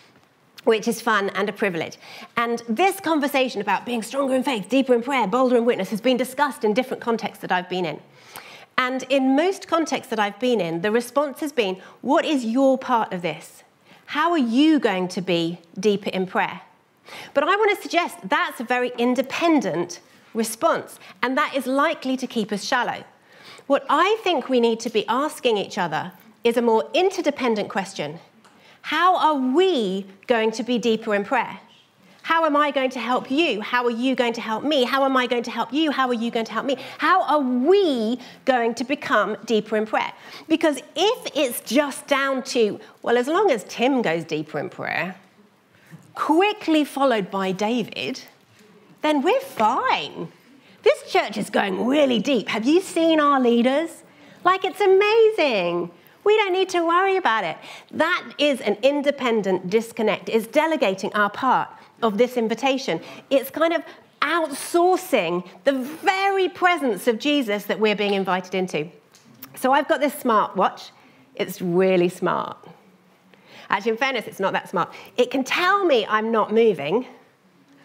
which 0.64 0.88
is 0.88 1.00
fun 1.00 1.30
and 1.30 1.48
a 1.48 1.52
privilege. 1.52 1.98
And 2.36 2.62
this 2.68 3.00
conversation 3.00 3.60
about 3.60 3.84
being 3.84 4.02
stronger 4.02 4.34
in 4.34 4.42
faith, 4.42 4.68
deeper 4.68 4.94
in 4.94 5.02
prayer, 5.02 5.26
bolder 5.26 5.56
in 5.56 5.64
witness 5.64 5.90
has 5.90 6.00
been 6.00 6.16
discussed 6.16 6.64
in 6.64 6.72
different 6.72 7.02
contexts 7.02 7.42
that 7.42 7.52
I've 7.52 7.68
been 7.68 7.84
in. 7.84 8.00
And 8.78 9.02
in 9.10 9.34
most 9.36 9.68
contexts 9.68 10.08
that 10.10 10.20
I've 10.20 10.38
been 10.38 10.60
in, 10.60 10.82
the 10.82 10.92
response 10.92 11.40
has 11.40 11.52
been, 11.52 11.80
What 12.00 12.24
is 12.24 12.44
your 12.44 12.78
part 12.78 13.12
of 13.12 13.22
this? 13.22 13.62
How 14.06 14.30
are 14.30 14.38
you 14.38 14.78
going 14.78 15.08
to 15.08 15.20
be 15.20 15.58
deeper 15.78 16.08
in 16.10 16.26
prayer? 16.26 16.62
But 17.34 17.44
I 17.44 17.56
want 17.56 17.76
to 17.76 17.82
suggest 17.82 18.16
that's 18.24 18.60
a 18.60 18.64
very 18.64 18.92
independent 18.96 20.00
response, 20.34 20.98
and 21.22 21.36
that 21.36 21.54
is 21.54 21.66
likely 21.66 22.16
to 22.16 22.26
keep 22.26 22.52
us 22.52 22.64
shallow. 22.64 23.04
What 23.66 23.84
I 23.88 24.18
think 24.22 24.48
we 24.48 24.60
need 24.60 24.80
to 24.80 24.90
be 24.90 25.06
asking 25.08 25.58
each 25.58 25.78
other 25.78 26.12
is 26.44 26.56
a 26.56 26.62
more 26.62 26.88
interdependent 26.94 27.68
question 27.68 28.20
How 28.82 29.16
are 29.16 29.34
we 29.34 30.06
going 30.26 30.52
to 30.52 30.62
be 30.62 30.78
deeper 30.78 31.14
in 31.14 31.24
prayer? 31.24 31.60
How 32.28 32.44
am 32.44 32.56
I 32.56 32.70
going 32.70 32.90
to 32.90 32.98
help 32.98 33.30
you? 33.30 33.62
How 33.62 33.84
are 33.86 33.90
you 33.90 34.14
going 34.14 34.34
to 34.34 34.42
help 34.42 34.62
me? 34.62 34.84
How 34.84 35.04
am 35.04 35.16
I 35.16 35.26
going 35.26 35.44
to 35.44 35.50
help 35.50 35.72
you? 35.72 35.90
How 35.90 36.08
are 36.08 36.20
you 36.24 36.30
going 36.30 36.44
to 36.44 36.52
help 36.52 36.66
me? 36.66 36.76
How 36.98 37.22
are 37.22 37.40
we 37.40 38.20
going 38.44 38.74
to 38.74 38.84
become 38.84 39.38
deeper 39.46 39.78
in 39.78 39.86
prayer? 39.86 40.12
Because 40.46 40.76
if 40.94 41.32
it's 41.34 41.62
just 41.62 42.06
down 42.06 42.42
to, 42.54 42.78
well, 43.00 43.16
as 43.16 43.28
long 43.28 43.50
as 43.50 43.64
Tim 43.64 44.02
goes 44.02 44.24
deeper 44.24 44.58
in 44.58 44.68
prayer, 44.68 45.16
quickly 46.14 46.84
followed 46.84 47.30
by 47.30 47.50
David, 47.50 48.20
then 49.08 49.22
we're 49.22 49.40
fine. 49.40 50.30
This 50.82 51.10
church 51.10 51.38
is 51.38 51.48
going 51.48 51.86
really 51.86 52.20
deep. 52.20 52.48
Have 52.48 52.66
you 52.66 52.82
seen 52.82 53.20
our 53.20 53.40
leaders? 53.40 54.02
Like, 54.44 54.66
it's 54.66 54.82
amazing. 54.82 55.90
We 56.24 56.36
don't 56.36 56.52
need 56.52 56.68
to 56.70 56.86
worry 56.86 57.16
about 57.16 57.44
it. 57.44 57.56
That 57.90 58.34
is 58.36 58.60
an 58.60 58.76
independent 58.82 59.70
disconnect. 59.70 60.28
It's 60.28 60.46
delegating 60.46 61.10
our 61.14 61.30
part 61.30 61.70
of 62.02 62.18
this 62.18 62.36
invitation. 62.36 63.00
It's 63.30 63.48
kind 63.48 63.72
of 63.72 63.82
outsourcing 64.20 65.48
the 65.64 65.72
very 65.72 66.50
presence 66.50 67.08
of 67.08 67.18
Jesus 67.18 67.64
that 67.64 67.80
we're 67.80 67.96
being 67.96 68.12
invited 68.12 68.54
into. 68.54 68.90
So 69.54 69.72
I've 69.72 69.88
got 69.88 70.00
this 70.00 70.14
smartwatch. 70.14 70.90
It's 71.34 71.62
really 71.62 72.10
smart. 72.10 72.58
Actually, 73.70 73.92
in 73.92 73.96
fairness, 73.96 74.26
it's 74.26 74.40
not 74.40 74.52
that 74.52 74.68
smart. 74.68 74.92
It 75.16 75.30
can 75.30 75.44
tell 75.44 75.86
me 75.86 76.04
I'm 76.06 76.30
not 76.30 76.52
moving 76.52 77.06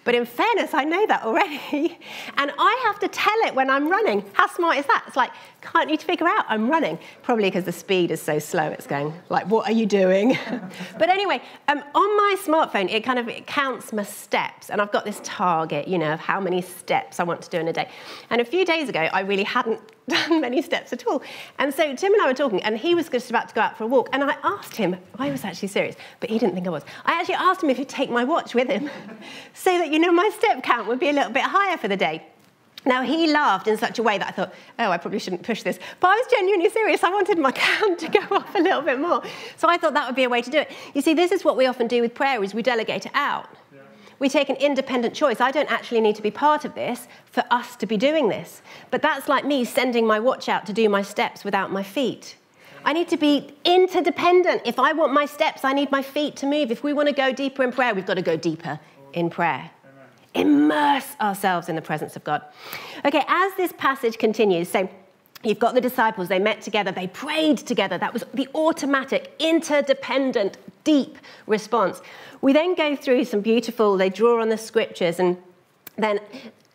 but 0.04 0.16
in 0.16 0.26
fairness, 0.26 0.74
I 0.74 0.84
know 0.84 1.06
that 1.08 1.24
already. 1.24 1.98
And 2.38 2.52
I 2.58 2.82
have 2.86 3.00
to 3.00 3.08
tell 3.08 3.38
it 3.46 3.56
when 3.56 3.70
I'm 3.70 3.88
running. 3.90 4.24
How 4.34 4.48
smart 4.48 4.78
is 4.78 4.86
that? 4.88 5.04
It's 5.08 5.16
like, 5.16 5.32
can't 5.64 5.90
you 5.90 5.98
figure 5.98 6.28
out 6.28 6.46
I'm 6.50 6.70
running? 6.70 7.00
Probably 7.22 7.46
because 7.46 7.64
the 7.64 7.72
speed 7.72 8.12
is 8.12 8.22
so 8.22 8.38
slow, 8.38 8.68
it's 8.70 8.86
going, 8.86 9.14
like, 9.30 9.48
what 9.48 9.68
are 9.68 9.72
you 9.72 9.86
doing? 9.86 10.38
but 11.00 11.10
anyway, 11.10 11.42
um, 11.68 11.80
on 11.96 12.18
my 12.18 12.36
smartphone, 12.40 12.92
it 12.92 13.04
kind 13.04 13.18
of 13.18 13.30
it 13.30 13.48
counts 13.48 13.94
my 13.94 14.04
steps. 14.04 14.70
And 14.70 14.82
I've 14.82 14.92
got 14.92 15.06
this 15.06 15.22
target, 15.24 15.88
you 15.88 15.98
know, 15.98 16.14
of 16.14 16.20
how 16.20 16.40
many 16.40 16.62
steps 16.62 17.20
I 17.20 17.24
want 17.24 17.42
to 17.44 17.50
do 17.50 17.58
in 17.58 17.68
a 17.68 17.74
day. 17.74 17.90
And 18.30 18.42
a 18.42 18.46
few 18.46 18.66
days 18.66 18.90
ago, 18.90 19.00
I 19.00 19.22
really 19.22 19.44
hadn't 19.44 19.80
done 20.10 20.42
many 20.42 20.62
steps 20.62 20.92
at 20.92 21.08
all. 21.08 21.24
And 21.60 21.74
so 21.74 21.96
Tim 21.96 22.14
and 22.14 22.22
I 22.22 22.28
were 22.28 22.34
talking, 22.34 22.62
and 22.64 22.78
he 22.78 22.94
was 22.94 23.08
just 23.08 23.30
about 23.30 23.48
to 23.50 23.56
go 23.56 23.62
out 23.62 23.78
for 23.78 23.86
a 23.86 23.88
walk. 23.88 24.10
And 24.12 24.24
I 24.24 24.36
asked 24.44 24.76
him, 24.76 24.98
I 25.18 25.32
was 25.32 25.46
actually 25.46 25.70
serious, 25.70 25.96
but 26.20 26.30
he 26.30 26.38
didn't 26.38 26.56
think 26.56 26.68
I 26.68 26.72
was. 26.72 26.84
I 27.06 27.14
actually 27.14 27.36
asked 27.36 27.64
him 27.64 27.70
if 27.70 27.78
he'd 27.78 27.90
take 27.90 28.10
my 28.10 28.26
watch 28.26 28.54
with 28.54 28.68
him 28.68 28.90
so 29.54 29.78
that, 29.78 29.92
you 29.92 30.00
know, 30.00 30.12
my 30.12 30.30
step 30.38 30.62
count 30.62 30.88
would 30.90 31.00
be 31.00 31.10
a 31.10 31.14
little 31.14 31.32
bit 31.32 31.44
higher 31.44 31.78
for 31.78 31.88
the 31.88 31.98
day. 31.98 32.28
Now, 32.86 33.02
he 33.02 33.32
laughed 33.32 33.68
in 33.68 33.78
such 33.78 34.00
a 34.00 34.04
way 34.04 34.18
that 34.18 34.28
I 34.28 34.32
thought, 34.32 34.54
oh, 34.80 34.92
I 34.92 34.98
probably 34.98 35.20
shouldn't 35.20 35.44
push 35.44 35.64
this. 35.64 35.80
But 36.00 36.08
I 36.10 36.16
was 36.16 36.28
genuinely 36.30 36.70
serious. 36.70 37.04
I 37.04 37.10
wanted 37.10 37.38
my 37.38 37.52
count 37.68 38.00
to 38.00 38.10
go 38.10 38.36
up 38.36 38.54
a 38.56 38.60
little 38.60 38.82
bit 38.82 39.00
more. 39.00 39.24
So 39.58 39.70
I 39.70 39.78
thought 39.78 39.94
that 39.94 40.08
would 40.08 40.16
be 40.16 40.24
a 40.24 40.30
way 40.30 40.42
to 40.42 40.50
do 40.50 40.58
it. 40.58 40.72
You 40.94 41.02
see, 41.02 41.14
this 41.14 41.32
is 41.32 41.44
what 41.44 41.58
we 41.58 41.66
often 41.66 41.88
do 41.88 42.02
with 42.02 42.14
prayer 42.14 42.44
is 42.44 42.54
we 42.54 42.62
delegate 42.62 43.06
it 43.06 43.12
out 43.14 43.48
we 44.24 44.30
take 44.30 44.48
an 44.48 44.56
independent 44.56 45.14
choice. 45.14 45.42
I 45.42 45.52
don't 45.52 45.70
actually 45.70 46.00
need 46.00 46.16
to 46.16 46.22
be 46.22 46.32
part 46.32 46.64
of 46.64 46.76
this 46.76 47.10
for 47.26 47.44
us 47.52 47.76
to 47.76 47.86
be 47.86 47.98
doing 47.98 48.30
this. 48.30 48.62
But 48.90 49.02
that's 49.02 49.28
like 49.28 49.44
me 49.44 49.66
sending 49.66 50.08
my 50.08 50.18
watch 50.18 50.48
out 50.48 50.66
to 50.68 50.74
do 50.74 50.88
my 50.88 51.02
steps 51.02 51.44
without 51.44 51.74
my 51.74 51.84
feet. 51.84 52.38
I 52.86 52.94
need 52.94 53.10
to 53.10 53.18
be 53.18 53.54
interdependent. 53.66 54.62
If 54.64 54.80
I 54.80 54.94
want 54.94 55.12
my 55.12 55.26
steps, 55.26 55.66
I 55.66 55.74
need 55.74 55.92
my 55.92 56.02
feet 56.02 56.38
to 56.38 56.46
move. 56.46 56.72
If 56.72 56.86
we 56.86 56.94
want 56.94 57.10
to 57.10 57.16
go 57.16 57.34
deeper 57.34 57.64
in 57.64 57.74
prayer, 57.74 57.94
we've 57.94 58.06
got 58.06 58.14
to 58.14 58.22
go 58.22 58.38
deeper 58.38 58.80
in 59.12 59.30
prayer. 59.30 59.72
Immerse 60.36 61.16
ourselves 61.22 61.70
in 61.70 61.76
the 61.76 61.82
presence 61.82 62.16
of 62.16 62.24
God. 62.24 62.42
Okay, 63.06 63.24
as 63.28 63.54
this 63.56 63.74
passage 63.74 64.18
continues, 64.18 64.70
so 64.70 64.90
You've 65.44 65.60
got 65.60 65.76
the 65.76 65.82
disciples, 65.82 66.30
they 66.30 66.40
met 66.40 66.62
together, 66.62 66.92
they 66.92 67.08
prayed 67.08 67.58
together. 67.58 67.98
That 67.98 68.14
was 68.14 68.24
the 68.34 68.48
automatic, 68.56 69.34
interdependent, 69.40 70.58
deep 70.86 71.18
response. 71.48 72.02
We 72.42 72.54
then 72.54 72.76
go 72.76 72.96
through 72.96 73.26
some 73.26 73.42
beautiful, 73.42 73.98
they 73.98 74.10
draw 74.10 74.42
on 74.42 74.48
the 74.48 74.58
scriptures, 74.58 75.20
and 75.20 75.38
then 75.98 76.22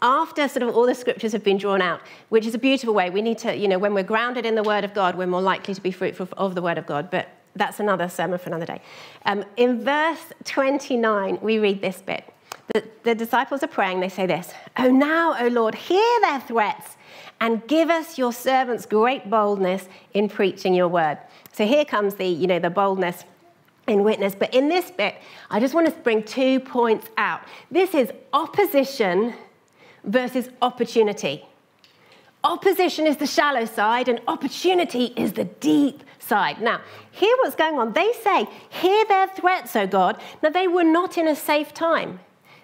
after 0.03 0.47
sort 0.49 0.63
of 0.63 0.77
all 0.77 0.85
the 0.85 0.95
scriptures 0.95 1.33
have 1.33 1.43
been 1.43 1.57
drawn 1.57 1.81
out, 1.81 2.03
which 2.29 2.45
is 2.45 2.55
a 2.55 2.59
beautiful 2.59 2.93
way, 2.93 3.09
we 3.09 3.23
need 3.23 3.39
to, 3.39 3.57
you 3.57 3.69
know, 3.69 3.79
when 3.79 3.95
we're 3.95 4.05
grounded 4.05 4.45
in 4.45 4.55
the 4.55 4.63
Word 4.63 4.85
of 4.85 4.93
God, 4.93 5.17
we're 5.17 5.27
more 5.27 5.43
likely 5.43 5.73
to 5.73 5.81
be 5.81 5.91
fruitful 5.91 6.29
of 6.37 6.55
the 6.55 6.63
Word 6.63 6.77
of 6.77 6.85
God. 6.85 7.11
But 7.11 7.29
that's 7.57 7.81
another 7.81 8.09
sermon 8.09 8.39
for 8.39 8.51
another 8.51 8.67
day. 8.67 8.83
Um, 9.25 9.45
in 9.57 9.83
verse 9.83 10.33
29, 10.45 11.39
we 11.41 11.59
read 11.59 11.81
this 11.81 12.03
bit. 12.03 12.33
The, 12.75 12.85
the 13.03 13.15
disciples 13.15 13.63
are 13.63 13.69
praying, 13.69 14.01
they 14.01 14.09
say 14.09 14.27
this 14.27 14.53
Oh, 14.77 14.91
now, 14.91 15.37
O 15.43 15.49
Lord, 15.49 15.75
hear 15.75 16.21
their 16.21 16.41
threats 16.41 16.97
and 17.41 17.67
give 17.67 17.89
us 17.89 18.19
your 18.19 18.33
servants 18.33 18.85
great 18.85 19.31
boldness 19.31 19.89
in 20.13 20.29
preaching 20.29 20.75
your 20.75 20.89
word. 20.89 21.19
So 21.53 21.67
here 21.67 21.85
comes 21.85 22.15
the, 22.15 22.27
you 22.27 22.47
know, 22.47 22.59
the 22.59 22.71
boldness 22.71 23.25
in 23.87 24.05
witness. 24.05 24.35
But 24.35 24.53
in 24.55 24.69
this 24.69 24.91
bit, 24.91 25.17
I 25.51 25.61
just 25.61 25.75
want 25.75 25.87
to 25.87 25.93
bring 26.03 26.23
two 26.23 26.61
points 26.61 27.09
out. 27.17 27.41
This 27.71 27.95
is 27.95 28.13
opposition 28.33 29.35
versus 30.05 30.49
opportunity. 30.61 31.45
Opposition 32.45 33.07
is 33.07 33.17
the 33.17 33.27
shallow 33.27 33.65
side, 33.65 34.09
and 34.09 34.21
opportunity 34.29 35.07
is 35.17 35.33
the 35.33 35.45
deep 35.45 36.05
side. 36.21 36.61
Now, 36.61 36.81
hear 37.11 37.35
what's 37.39 37.57
going 37.57 37.79
on. 37.79 37.93
They 37.93 38.13
say, 38.23 38.47
Hear 38.69 39.05
their 39.07 39.27
threats, 39.29 39.75
O 39.75 39.87
God. 39.87 40.21
Now, 40.43 40.51
they 40.51 40.69
were 40.69 40.85
not 40.85 41.19
in 41.19 41.27
a 41.27 41.35
safe 41.35 41.75
time. 41.75 42.21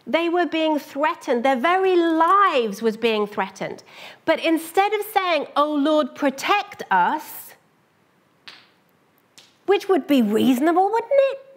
They 0.07 0.29
were 0.29 0.47
being 0.47 0.79
threatened. 0.79 1.45
Their 1.45 1.57
very 1.57 1.97
lives 1.97 2.83
was 2.83 2.97
being 2.97 3.27
threatened. 3.27 3.83
But 4.25 4.39
instead 4.45 4.93
of 4.93 5.01
saying, 5.13 5.47
Oh 5.57 5.75
Lord, 5.75 6.15
protect 6.15 6.83
us, 6.91 7.55
which 9.67 9.89
would 9.89 10.07
be 10.07 10.21
reasonable, 10.21 10.91
wouldn't 10.91 11.13
it? 11.13 11.54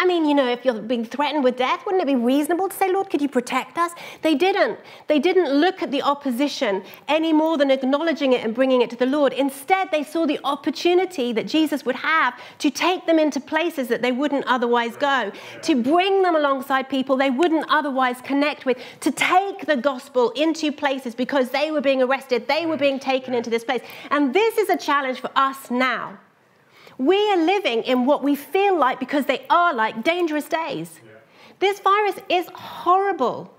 I 0.00 0.06
mean, 0.06 0.24
you 0.24 0.34
know, 0.34 0.48
if 0.48 0.64
you're 0.64 0.80
being 0.80 1.04
threatened 1.04 1.44
with 1.44 1.58
death, 1.58 1.84
wouldn't 1.84 2.02
it 2.02 2.06
be 2.06 2.14
reasonable 2.14 2.70
to 2.70 2.74
say, 2.74 2.90
Lord, 2.90 3.10
could 3.10 3.20
you 3.20 3.28
protect 3.28 3.76
us? 3.76 3.92
They 4.22 4.34
didn't. 4.34 4.80
They 5.08 5.18
didn't 5.18 5.52
look 5.52 5.82
at 5.82 5.90
the 5.90 6.00
opposition 6.00 6.82
any 7.06 7.34
more 7.34 7.58
than 7.58 7.70
acknowledging 7.70 8.32
it 8.32 8.42
and 8.42 8.54
bringing 8.54 8.80
it 8.80 8.88
to 8.90 8.96
the 8.96 9.04
Lord. 9.04 9.34
Instead, 9.34 9.90
they 9.90 10.02
saw 10.02 10.24
the 10.24 10.40
opportunity 10.42 11.34
that 11.34 11.46
Jesus 11.46 11.84
would 11.84 11.96
have 11.96 12.32
to 12.60 12.70
take 12.70 13.04
them 13.04 13.18
into 13.18 13.40
places 13.40 13.88
that 13.88 14.00
they 14.00 14.10
wouldn't 14.10 14.46
otherwise 14.46 14.96
go, 14.96 15.30
to 15.60 15.82
bring 15.82 16.22
them 16.22 16.34
alongside 16.34 16.88
people 16.88 17.18
they 17.18 17.28
wouldn't 17.28 17.66
otherwise 17.68 18.22
connect 18.22 18.64
with, 18.64 18.78
to 19.00 19.10
take 19.10 19.66
the 19.66 19.76
gospel 19.76 20.30
into 20.30 20.72
places 20.72 21.14
because 21.14 21.50
they 21.50 21.70
were 21.70 21.82
being 21.82 22.00
arrested, 22.00 22.48
they 22.48 22.64
were 22.64 22.78
being 22.78 22.98
taken 22.98 23.34
into 23.34 23.50
this 23.50 23.64
place. 23.64 23.82
And 24.10 24.32
this 24.32 24.56
is 24.56 24.70
a 24.70 24.78
challenge 24.78 25.20
for 25.20 25.30
us 25.36 25.70
now. 25.70 26.18
We 27.00 27.16
are 27.32 27.38
living 27.38 27.82
in 27.84 28.04
what 28.04 28.22
we 28.22 28.36
feel 28.36 28.76
like, 28.76 29.00
because 29.00 29.24
they 29.24 29.46
are 29.48 29.72
like, 29.72 30.04
dangerous 30.04 30.46
days. 30.46 31.00
Yeah. 31.02 31.12
This 31.58 31.80
virus 31.80 32.16
is 32.28 32.46
horrible. 32.52 33.54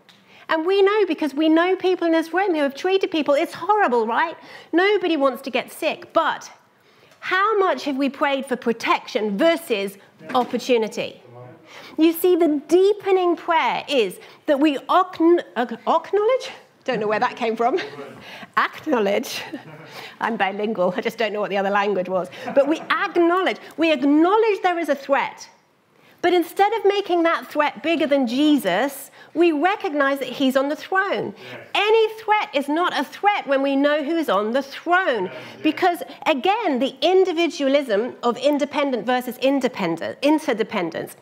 And 0.48 0.63
we 0.63 0.83
know 0.83 1.05
because 1.07 1.33
we 1.33 1.50
know 1.50 1.75
people 1.75 2.05
in 2.05 2.13
this 2.13 2.31
room 2.33 2.53
who 2.53 2.62
have 2.62 2.75
treated 2.75 3.10
people. 3.10 3.33
It's 3.33 3.53
horrible, 3.53 4.05
right? 4.05 4.38
Nobody 4.71 5.17
wants 5.17 5.41
to 5.41 5.50
get 5.50 5.71
sick. 5.71 6.13
But 6.13 6.51
how 7.19 7.57
much 7.57 7.86
have 7.86 7.98
we 7.98 8.10
prayed 8.10 8.45
for 8.45 8.55
protection 8.55 9.39
versus 9.39 9.98
opportunity? 10.36 11.24
You 11.98 12.13
see, 12.13 12.36
the 12.36 12.62
deepening 12.67 13.36
prayer 13.36 13.83
is 13.89 14.19
that 14.45 14.60
we 14.60 14.77
acknowledge 14.77 16.51
don't 16.84 17.00
know 17.00 17.08
where 17.08 17.20
that 17.20 17.36
came 17.36 17.56
from. 17.56 17.80
acknowledge. 18.58 19.42
I'm 20.20 20.38
bilingual, 20.38 20.94
I 20.96 21.02
just 21.02 21.18
don't 21.18 21.34
know 21.34 21.42
what 21.42 21.50
the 21.50 21.58
other 21.58 21.70
language 21.70 22.10
was. 22.10 22.30
But 22.56 22.68
we 22.68 22.80
acknowledge. 22.80 23.58
We 23.78 23.92
acknowledge 23.92 24.62
there 24.62 24.80
is 24.80 24.90
a 24.90 24.96
threat. 24.96 25.50
But 26.22 26.34
instead 26.34 26.72
of 26.74 26.86
making 26.86 27.24
that 27.24 27.52
threat 27.52 27.82
bigger 27.82 28.06
than 28.06 28.28
Jesus, 28.28 29.10
we 29.34 29.52
recognize 29.52 30.20
that 30.20 30.28
he's 30.28 30.56
on 30.56 30.70
the 30.70 30.76
throne. 30.76 31.34
Yes. 31.52 31.68
Any 31.74 32.20
threat 32.20 32.50
is 32.54 32.68
not 32.68 32.98
a 32.98 33.04
threat 33.04 33.48
when 33.48 33.64
we 33.64 33.76
know 33.76 34.04
who 34.04 34.18
is 34.18 34.30
on 34.30 34.52
the 34.52 34.62
throne. 34.62 35.26
Yes. 35.26 35.36
Because 35.64 36.04
again, 36.28 36.80
the 36.80 36.96
individualism 37.02 38.16
of 38.22 38.38
independent 38.38 39.06
versus 39.06 39.38
independent, 39.40 40.20
interdependence 40.22 41.16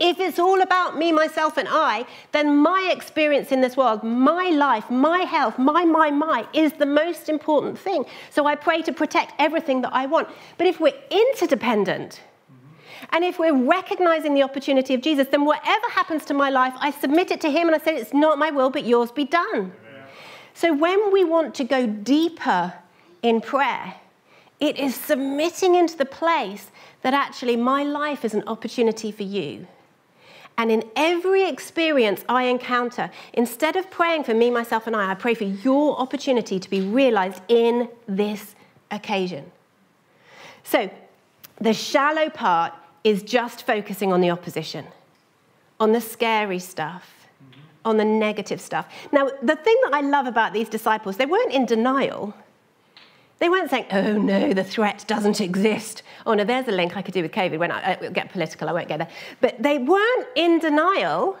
if 0.00 0.18
it's 0.18 0.38
all 0.38 0.60
about 0.60 0.98
me, 0.98 1.12
myself, 1.12 1.56
and 1.56 1.68
I, 1.70 2.04
then 2.32 2.56
my 2.56 2.90
experience 2.92 3.52
in 3.52 3.60
this 3.60 3.76
world, 3.76 4.02
my 4.02 4.50
life, 4.50 4.90
my 4.90 5.20
health, 5.20 5.58
my, 5.58 5.84
my, 5.84 6.10
my 6.10 6.46
is 6.52 6.72
the 6.74 6.86
most 6.86 7.28
important 7.28 7.78
thing. 7.78 8.04
So 8.30 8.46
I 8.46 8.56
pray 8.56 8.82
to 8.82 8.92
protect 8.92 9.34
everything 9.38 9.82
that 9.82 9.94
I 9.94 10.06
want. 10.06 10.28
But 10.58 10.66
if 10.66 10.80
we're 10.80 10.94
interdependent, 11.10 12.20
and 13.10 13.24
if 13.24 13.38
we're 13.38 13.56
recognizing 13.56 14.34
the 14.34 14.42
opportunity 14.42 14.94
of 14.94 15.00
Jesus, 15.00 15.28
then 15.30 15.44
whatever 15.44 15.88
happens 15.90 16.24
to 16.26 16.34
my 16.34 16.50
life, 16.50 16.74
I 16.78 16.90
submit 16.90 17.30
it 17.30 17.40
to 17.42 17.50
Him 17.50 17.68
and 17.68 17.76
I 17.76 17.78
say, 17.78 17.96
It's 17.96 18.14
not 18.14 18.38
my 18.38 18.50
will, 18.50 18.70
but 18.70 18.84
yours 18.84 19.12
be 19.12 19.24
done. 19.24 19.72
So 20.54 20.72
when 20.72 21.12
we 21.12 21.24
want 21.24 21.54
to 21.56 21.64
go 21.64 21.86
deeper 21.86 22.74
in 23.22 23.40
prayer, 23.40 23.94
it 24.60 24.78
is 24.78 24.94
submitting 24.94 25.74
into 25.74 25.96
the 25.96 26.04
place 26.04 26.70
that 27.02 27.12
actually 27.12 27.56
my 27.56 27.82
life 27.82 28.24
is 28.24 28.34
an 28.34 28.44
opportunity 28.46 29.12
for 29.12 29.24
you. 29.24 29.66
And 30.56 30.70
in 30.70 30.84
every 30.94 31.48
experience 31.48 32.24
I 32.28 32.44
encounter, 32.44 33.10
instead 33.32 33.76
of 33.76 33.90
praying 33.90 34.24
for 34.24 34.34
me, 34.34 34.50
myself, 34.50 34.86
and 34.86 34.94
I, 34.94 35.10
I 35.10 35.14
pray 35.14 35.34
for 35.34 35.44
your 35.44 35.98
opportunity 35.98 36.60
to 36.60 36.70
be 36.70 36.80
realized 36.80 37.42
in 37.48 37.88
this 38.06 38.54
occasion. 38.90 39.50
So, 40.62 40.90
the 41.60 41.74
shallow 41.74 42.30
part 42.30 42.72
is 43.02 43.22
just 43.22 43.66
focusing 43.66 44.12
on 44.12 44.20
the 44.20 44.30
opposition, 44.30 44.86
on 45.78 45.92
the 45.92 46.00
scary 46.00 46.58
stuff, 46.58 47.28
on 47.84 47.96
the 47.96 48.04
negative 48.04 48.60
stuff. 48.60 48.88
Now, 49.12 49.28
the 49.42 49.56
thing 49.56 49.76
that 49.84 49.92
I 49.92 50.00
love 50.00 50.26
about 50.26 50.52
these 50.52 50.68
disciples, 50.68 51.16
they 51.16 51.26
weren't 51.26 51.52
in 51.52 51.66
denial. 51.66 52.34
They 53.38 53.48
weren't 53.48 53.70
saying, 53.70 53.86
oh 53.90 54.12
no, 54.12 54.52
the 54.52 54.64
threat 54.64 55.04
doesn't 55.06 55.40
exist. 55.40 56.02
Oh 56.24 56.34
no, 56.34 56.44
there's 56.44 56.68
a 56.68 56.72
link 56.72 56.96
I 56.96 57.02
could 57.02 57.14
do 57.14 57.22
with 57.22 57.32
COVID 57.32 57.58
when 57.58 57.70
I, 57.70 57.94
uh, 57.94 57.96
I 58.02 58.08
get 58.10 58.30
political, 58.30 58.68
I 58.68 58.72
won't 58.72 58.88
get 58.88 58.98
there. 58.98 59.10
But 59.40 59.62
they 59.62 59.78
weren't 59.78 60.26
in 60.36 60.60
denial. 60.60 61.36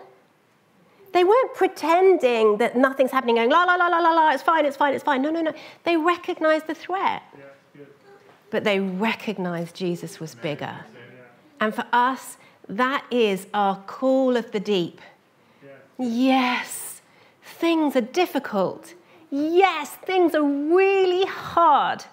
They 1.12 1.22
weren't 1.22 1.54
pretending 1.54 2.58
that 2.58 2.76
nothing's 2.76 3.12
happening, 3.12 3.36
going, 3.36 3.48
la, 3.50 3.62
la, 3.62 3.76
la, 3.76 3.86
la, 3.86 3.98
la, 4.00 4.10
la, 4.10 4.30
it's 4.32 4.42
fine, 4.42 4.66
it's 4.66 4.76
fine, 4.76 4.94
it's 4.94 5.04
fine. 5.04 5.22
No, 5.22 5.30
no, 5.30 5.42
no. 5.42 5.52
They 5.84 5.96
recognized 5.96 6.66
the 6.66 6.74
threat. 6.74 7.22
Yeah, 7.38 7.84
but 8.50 8.64
they 8.64 8.80
recognized 8.80 9.76
Jesus 9.76 10.18
was 10.18 10.34
bigger. 10.34 10.84
And 11.60 11.72
for 11.74 11.86
us, 11.92 12.36
that 12.68 13.04
is 13.10 13.46
our 13.54 13.76
call 13.86 14.36
of 14.36 14.50
the 14.50 14.60
deep. 14.60 15.00
Yeah. 15.64 15.70
Yes, 15.98 17.00
things 17.44 17.94
are 17.94 18.00
difficult 18.00 18.94
Yes, 19.36 19.90
things 19.90 20.32
are 20.36 20.44
really 20.44 21.26
hard. 21.26 22.04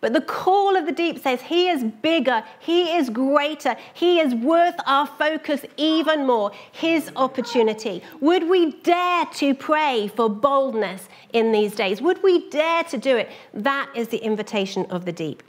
But 0.00 0.12
the 0.12 0.20
call 0.20 0.76
of 0.76 0.86
the 0.86 0.92
deep 0.92 1.18
says 1.18 1.42
He 1.42 1.68
is 1.68 1.82
bigger, 1.82 2.44
He 2.60 2.96
is 2.96 3.10
greater, 3.10 3.74
He 3.92 4.20
is 4.20 4.36
worth 4.36 4.76
our 4.86 5.04
focus 5.04 5.66
even 5.76 6.28
more, 6.28 6.52
His 6.70 7.10
opportunity. 7.16 8.04
Would 8.20 8.48
we 8.48 8.70
dare 8.82 9.26
to 9.26 9.52
pray 9.52 10.12
for 10.14 10.30
boldness 10.30 11.08
in 11.32 11.50
these 11.50 11.74
days? 11.74 12.00
Would 12.00 12.22
we 12.22 12.48
dare 12.50 12.84
to 12.84 12.96
do 12.96 13.16
it? 13.16 13.30
That 13.52 13.90
is 13.96 14.06
the 14.06 14.18
invitation 14.18 14.86
of 14.90 15.06
the 15.06 15.12
deep. 15.12 15.42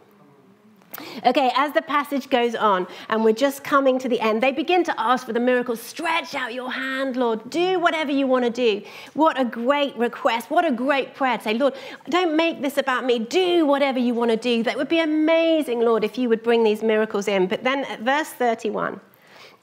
Okay, 1.26 1.52
as 1.56 1.74
the 1.74 1.82
passage 1.82 2.30
goes 2.30 2.54
on, 2.54 2.86
and 3.10 3.24
we're 3.24 3.34
just 3.34 3.64
coming 3.64 3.98
to 4.00 4.10
the 4.10 4.20
end, 4.20 4.44
they 4.44 4.52
begin 4.52 4.84
to 4.84 5.00
ask 5.00 5.26
for 5.26 5.34
the 5.34 5.40
miracle. 5.40 5.76
Stretch 5.76 6.36
out 6.36 6.54
your 6.54 6.72
hand, 6.72 7.16
Lord. 7.16 7.50
Do 7.50 7.80
whatever 7.80 8.12
you 8.12 8.28
want 8.28 8.44
to 8.46 8.52
do. 8.52 8.86
What 9.14 9.40
a 9.40 9.46
great 9.46 9.96
request. 9.96 10.50
What 10.50 10.66
a 10.66 10.72
great 10.72 11.16
prayer 11.16 11.38
to 11.38 11.44
say, 11.44 11.54
Lord, 11.54 11.76
don't 12.10 12.36
make 12.36 12.62
this 12.62 12.78
about 12.78 13.06
me. 13.06 13.20
Do 13.20 13.66
whatever 13.66 14.00
you 14.00 14.14
want 14.14 14.32
to 14.32 14.38
do. 14.38 14.64
That 14.64 14.78
would 14.78 14.90
be 14.90 15.00
amazing, 15.00 15.80
Lord, 15.80 16.04
if 16.04 16.18
you 16.18 16.28
would 16.30 16.44
bring 16.44 16.64
these 16.64 16.84
miracles 16.84 17.28
in. 17.28 17.48
But 17.48 17.64
then 17.64 17.86
at 17.86 18.02
verse 18.02 18.30
31, 18.30 19.00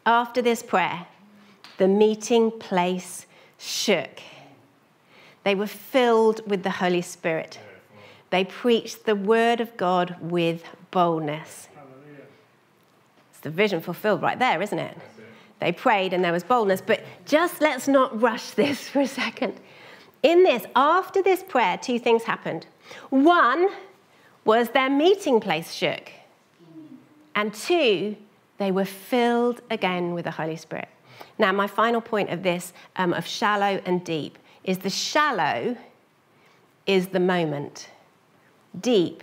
after 0.06 0.40
this 0.40 0.62
prayer, 0.62 1.06
the 1.76 1.88
meeting 1.88 2.50
place 2.50 3.26
shook. 3.58 4.20
They 5.44 5.54
were 5.54 5.66
filled 5.66 6.48
with 6.48 6.62
the 6.62 6.70
Holy 6.70 7.02
Spirit. 7.02 7.58
They 8.30 8.44
preached 8.44 9.04
the 9.04 9.14
word 9.14 9.60
of 9.60 9.76
God 9.76 10.16
with 10.20 10.64
boldness. 10.90 11.68
It's 13.30 13.40
the 13.40 13.50
vision 13.50 13.80
fulfilled 13.80 14.22
right 14.22 14.38
there, 14.38 14.60
isn't 14.60 14.78
it? 14.78 14.96
it? 14.96 15.02
They 15.60 15.72
prayed 15.72 16.12
and 16.12 16.24
there 16.24 16.32
was 16.32 16.42
boldness. 16.42 16.80
But 16.80 17.04
just 17.24 17.60
let's 17.60 17.88
not 17.88 18.20
rush 18.20 18.50
this 18.50 18.88
for 18.88 19.00
a 19.00 19.06
second. 19.06 19.60
In 20.22 20.42
this, 20.42 20.64
after 20.74 21.22
this 21.22 21.42
prayer, 21.42 21.78
two 21.78 21.98
things 21.98 22.24
happened. 22.24 22.66
One 23.10 23.68
was 24.44 24.70
their 24.70 24.90
meeting 24.90 25.40
place 25.40 25.72
shook. 25.72 26.10
And 27.34 27.54
two, 27.54 28.16
they 28.58 28.72
were 28.72 28.84
filled 28.84 29.60
again 29.70 30.14
with 30.14 30.24
the 30.24 30.32
Holy 30.32 30.56
Spirit. 30.56 30.88
Now, 31.38 31.52
my 31.52 31.68
final 31.68 32.00
point 32.00 32.30
of 32.30 32.42
this, 32.42 32.72
um, 32.96 33.12
of 33.12 33.26
shallow 33.26 33.80
and 33.84 34.02
deep, 34.02 34.38
is 34.64 34.78
the 34.78 34.90
shallow 34.90 35.76
is 36.86 37.08
the 37.08 37.20
moment, 37.20 37.88
deep 38.80 39.22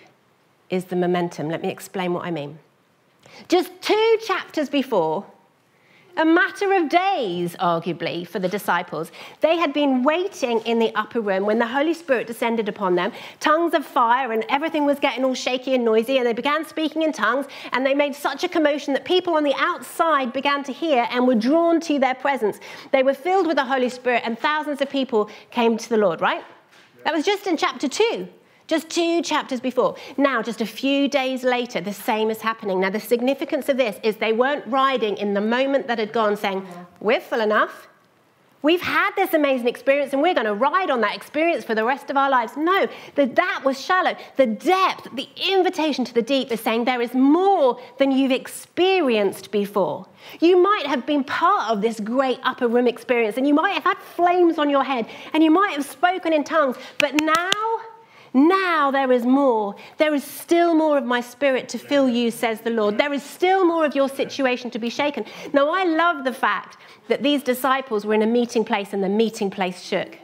is 0.70 0.86
the 0.86 0.96
momentum. 0.96 1.50
Let 1.50 1.62
me 1.62 1.70
explain 1.70 2.14
what 2.14 2.26
I 2.26 2.32
mean. 2.32 2.60
Just 3.48 3.72
two 3.82 4.18
chapters 4.26 4.70
before, 4.70 5.26
a 6.18 6.24
matter 6.24 6.74
of 6.74 6.88
days, 6.88 7.56
arguably, 7.58 8.26
for 8.26 8.40
the 8.40 8.48
disciples. 8.48 9.12
They 9.42 9.58
had 9.58 9.74
been 9.74 10.02
waiting 10.04 10.62
in 10.62 10.80
the 10.80 10.96
upper 10.96 11.20
room 11.20 11.46
when 11.46 11.60
the 11.60 11.68
Holy 11.68 11.94
Spirit 11.94 12.26
descended 12.26 12.70
upon 12.70 12.96
them, 12.96 13.12
tongues 13.42 13.74
of 13.74 13.86
fire, 13.86 14.32
and 14.32 14.46
everything 14.48 14.86
was 14.86 14.98
getting 14.98 15.26
all 15.26 15.34
shaky 15.34 15.76
and 15.76 15.84
noisy. 15.84 16.18
And 16.18 16.26
they 16.26 16.34
began 16.34 16.66
speaking 16.66 17.02
in 17.02 17.12
tongues, 17.12 17.48
and 17.74 17.86
they 17.86 17.94
made 17.94 18.16
such 18.16 18.46
a 18.46 18.48
commotion 18.48 18.94
that 18.94 19.04
people 19.04 19.36
on 19.36 19.44
the 19.44 19.56
outside 19.58 20.32
began 20.32 20.64
to 20.64 20.72
hear 20.72 21.06
and 21.12 21.28
were 21.28 21.36
drawn 21.36 21.82
to 21.82 22.00
their 22.00 22.16
presence. 22.16 22.60
They 22.94 23.04
were 23.04 23.14
filled 23.14 23.48
with 23.48 23.58
the 23.58 23.66
Holy 23.66 23.90
Spirit, 23.90 24.24
and 24.26 24.40
thousands 24.40 24.82
of 24.82 24.90
people 24.90 25.30
came 25.52 25.78
to 25.78 25.90
the 25.90 25.98
Lord, 25.98 26.22
right? 26.22 26.46
That 27.04 27.14
was 27.14 27.26
just 27.26 27.46
in 27.46 27.58
chapter 27.58 27.90
2. 27.90 28.28
Just 28.68 28.90
two 28.90 29.22
chapters 29.22 29.60
before. 29.60 29.96
Now, 30.18 30.42
just 30.42 30.60
a 30.60 30.66
few 30.66 31.08
days 31.08 31.44
later, 31.44 31.82
the 31.82 31.94
same 31.94 32.32
is 32.32 32.42
happening. 32.42 32.80
Now, 32.80 32.90
the 32.90 33.00
significance 33.00 33.70
of 33.70 33.78
this 33.78 34.00
is 34.02 34.18
they 34.18 34.34
weren't 34.34 34.66
riding 34.68 35.18
in 35.18 35.36
the 35.36 35.42
moment 35.42 35.88
that 35.88 36.00
had 36.00 36.12
gone 36.12 36.36
saying, 36.36 36.66
We're 37.00 37.22
full 37.22 37.42
enough. 37.42 37.88
We've 38.66 38.82
had 38.82 39.12
this 39.16 39.36
amazing 39.36 39.68
experience 39.68 40.12
and 40.12 40.24
we're 40.24 40.34
going 40.34 40.48
to 40.48 40.56
ride 40.56 40.90
on 40.90 41.02
that 41.02 41.16
experience 41.16 41.64
for 41.64 41.76
the 41.76 41.86
rest 41.86 42.10
of 42.10 42.18
our 42.18 42.32
lives. 42.32 42.54
No, 42.58 42.88
the, 43.14 43.28
that 43.28 43.62
was 43.64 43.80
shallow. 43.80 44.18
The 44.38 44.48
depth, 44.48 45.16
the 45.16 45.30
invitation 45.52 46.04
to 46.04 46.12
the 46.12 46.24
deep 46.24 46.52
is 46.52 46.62
saying 46.62 46.86
there 46.86 47.00
is 47.00 47.14
more 47.14 47.80
than 48.00 48.10
you've 48.10 48.32
experienced 48.32 49.52
before. 49.52 50.08
You 50.40 50.58
might 50.58 50.88
have 50.88 51.06
been 51.06 51.24
part 51.24 51.70
of 51.70 51.84
this 51.84 52.00
great 52.00 52.40
upper 52.42 52.68
room 52.68 52.88
experience 52.88 53.38
and 53.38 53.48
you 53.48 53.54
might 53.54 53.74
have 53.74 53.84
had 53.84 54.00
flames 54.00 54.58
on 54.58 54.72
your 54.72 54.84
head 54.84 55.06
and 55.34 55.44
you 55.44 55.52
might 55.52 55.74
have 55.74 55.86
spoken 55.86 56.34
in 56.34 56.44
tongues, 56.44 56.76
but 56.98 57.14
now 57.22 57.52
Now 58.36 58.92
there 58.92 59.14
is 59.14 59.26
more. 59.26 59.76
There 59.98 60.14
is 60.14 60.22
still 60.22 60.76
more 60.76 60.98
of 60.98 61.06
my 61.06 61.22
spirit 61.22 61.70
to 61.70 61.78
fill 61.78 62.10
you, 62.10 62.32
says 62.32 62.60
the 62.60 62.70
Lord. 62.70 62.98
There 62.98 63.14
is 63.14 63.24
still 63.24 63.66
more 63.66 63.86
of 63.86 63.96
your 63.96 64.10
situation 64.10 64.70
to 64.72 64.78
be 64.78 64.90
shaken. 64.90 65.24
Now, 65.54 65.70
I 65.70 65.86
love 65.86 66.26
the 66.26 66.34
fact 66.34 66.78
that 67.08 67.24
these 67.24 67.42
disciples 67.44 68.06
were 68.06 68.14
in 68.14 68.22
a 68.22 68.28
meeting 68.28 68.66
place 68.66 68.92
and 68.92 69.02
the 69.02 69.08
meeting 69.08 69.50
place 69.50 69.82
shook. 69.82 70.18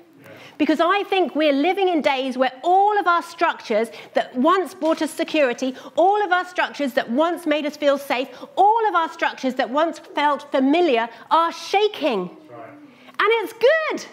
Because 0.58 0.82
I 0.82 1.04
think 1.10 1.38
we're 1.38 1.54
living 1.54 1.88
in 1.88 2.02
days 2.02 2.38
where 2.38 2.52
all 2.64 3.00
of 3.00 3.08
our 3.08 3.24
structures 3.24 3.90
that 4.14 4.36
once 4.36 4.74
brought 4.74 5.02
us 5.02 5.12
security, 5.12 5.74
all 5.96 6.22
of 6.22 6.34
our 6.34 6.46
structures 6.46 6.92
that 6.94 7.10
once 7.10 7.46
made 7.46 7.66
us 7.66 7.78
feel 7.78 7.98
safe, 7.98 8.28
all 8.58 8.88
of 8.90 8.94
our 8.94 9.10
structures 9.10 9.56
that 9.56 9.70
once 9.70 10.00
felt 10.00 10.52
familiar 10.52 11.08
are 11.32 11.54
shaking. 11.54 12.30
Right. 12.50 12.70
And 12.70 13.30
it's 13.40 13.54
good. 13.54 14.06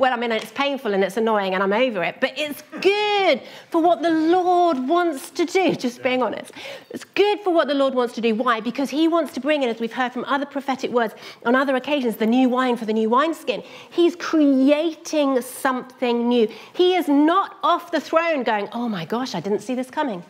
Well, 0.00 0.14
I 0.14 0.16
mean, 0.16 0.32
it's 0.32 0.50
painful 0.52 0.94
and 0.94 1.04
it's 1.04 1.18
annoying 1.18 1.52
and 1.52 1.62
I'm 1.62 1.74
over 1.74 2.02
it, 2.02 2.22
but 2.22 2.32
it's 2.34 2.62
good 2.80 3.42
for 3.68 3.82
what 3.82 4.00
the 4.00 4.08
Lord 4.08 4.88
wants 4.88 5.28
to 5.32 5.44
do, 5.44 5.74
just 5.86 6.02
being 6.02 6.22
honest. 6.22 6.52
It's 6.88 7.04
good 7.04 7.40
for 7.40 7.52
what 7.52 7.68
the 7.68 7.74
Lord 7.74 7.92
wants 7.92 8.14
to 8.14 8.22
do. 8.22 8.34
Why? 8.34 8.60
Because 8.60 8.88
He 8.88 9.08
wants 9.08 9.34
to 9.34 9.40
bring 9.40 9.62
in, 9.62 9.68
as 9.68 9.78
we've 9.78 9.92
heard 9.92 10.10
from 10.10 10.24
other 10.24 10.46
prophetic 10.46 10.90
words 10.90 11.12
on 11.44 11.54
other 11.54 11.76
occasions, 11.76 12.16
the 12.16 12.24
new 12.24 12.48
wine 12.48 12.78
for 12.78 12.86
the 12.86 12.94
new 12.94 13.10
wineskin. 13.10 13.62
He's 13.90 14.16
creating 14.16 15.38
something 15.42 16.28
new. 16.28 16.48
He 16.72 16.94
is 16.94 17.06
not 17.06 17.58
off 17.62 17.90
the 17.90 18.00
throne 18.00 18.42
going, 18.42 18.70
oh 18.72 18.88
my 18.88 19.04
gosh, 19.04 19.34
I 19.34 19.40
didn't 19.40 19.60
see 19.60 19.74
this 19.74 19.90
coming. 19.90 20.24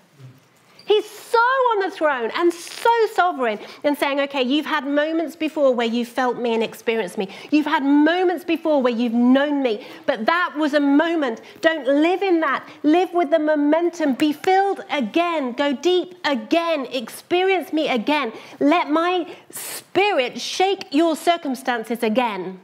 He's 0.90 1.08
so 1.08 1.38
on 1.38 1.88
the 1.88 1.90
throne 1.92 2.32
and 2.34 2.52
so 2.52 2.90
sovereign 3.14 3.60
and 3.84 3.96
saying, 3.96 4.18
okay, 4.22 4.42
you've 4.42 4.66
had 4.66 4.84
moments 4.84 5.36
before 5.36 5.72
where 5.72 5.86
you 5.86 6.04
felt 6.04 6.36
me 6.36 6.52
and 6.52 6.64
experienced 6.64 7.16
me. 7.16 7.28
You've 7.52 7.66
had 7.66 7.84
moments 7.84 8.42
before 8.44 8.82
where 8.82 8.92
you've 8.92 9.12
known 9.12 9.62
me, 9.62 9.86
but 10.04 10.26
that 10.26 10.54
was 10.56 10.74
a 10.74 10.80
moment. 10.80 11.42
Don't 11.60 11.86
live 11.86 12.22
in 12.22 12.40
that. 12.40 12.68
Live 12.82 13.14
with 13.14 13.30
the 13.30 13.38
momentum. 13.38 14.14
Be 14.14 14.32
filled 14.32 14.80
again. 14.90 15.52
Go 15.52 15.74
deep 15.74 16.16
again. 16.24 16.86
Experience 16.86 17.72
me 17.72 17.88
again. 17.88 18.32
Let 18.58 18.90
my 18.90 19.32
spirit 19.48 20.40
shake 20.40 20.86
your 20.90 21.14
circumstances 21.14 22.02
again. 22.02 22.58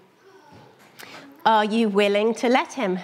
Are 1.44 1.64
you 1.64 1.88
willing 1.88 2.34
to 2.34 2.48
let 2.48 2.72
him? 2.72 2.98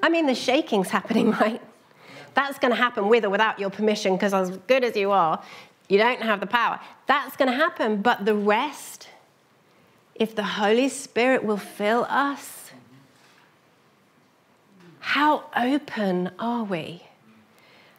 I 0.00 0.08
mean, 0.08 0.26
the 0.26 0.36
shaking's 0.36 0.90
happening, 0.90 1.30
right? 1.40 1.60
That's 2.38 2.56
going 2.60 2.70
to 2.70 2.76
happen 2.76 3.08
with 3.08 3.24
or 3.24 3.30
without 3.30 3.58
your 3.58 3.68
permission, 3.68 4.14
because 4.14 4.32
as 4.32 4.56
good 4.68 4.84
as 4.84 4.94
you 4.94 5.10
are, 5.10 5.42
you 5.88 5.98
don't 5.98 6.22
have 6.22 6.38
the 6.38 6.46
power. 6.46 6.78
That's 7.08 7.36
going 7.36 7.50
to 7.50 7.56
happen. 7.56 8.00
But 8.00 8.26
the 8.26 8.36
rest, 8.36 9.08
if 10.14 10.36
the 10.36 10.44
Holy 10.44 10.88
Spirit 10.88 11.42
will 11.42 11.56
fill 11.56 12.06
us, 12.08 12.70
how 15.00 15.46
open 15.56 16.30
are 16.38 16.62
we? 16.62 17.02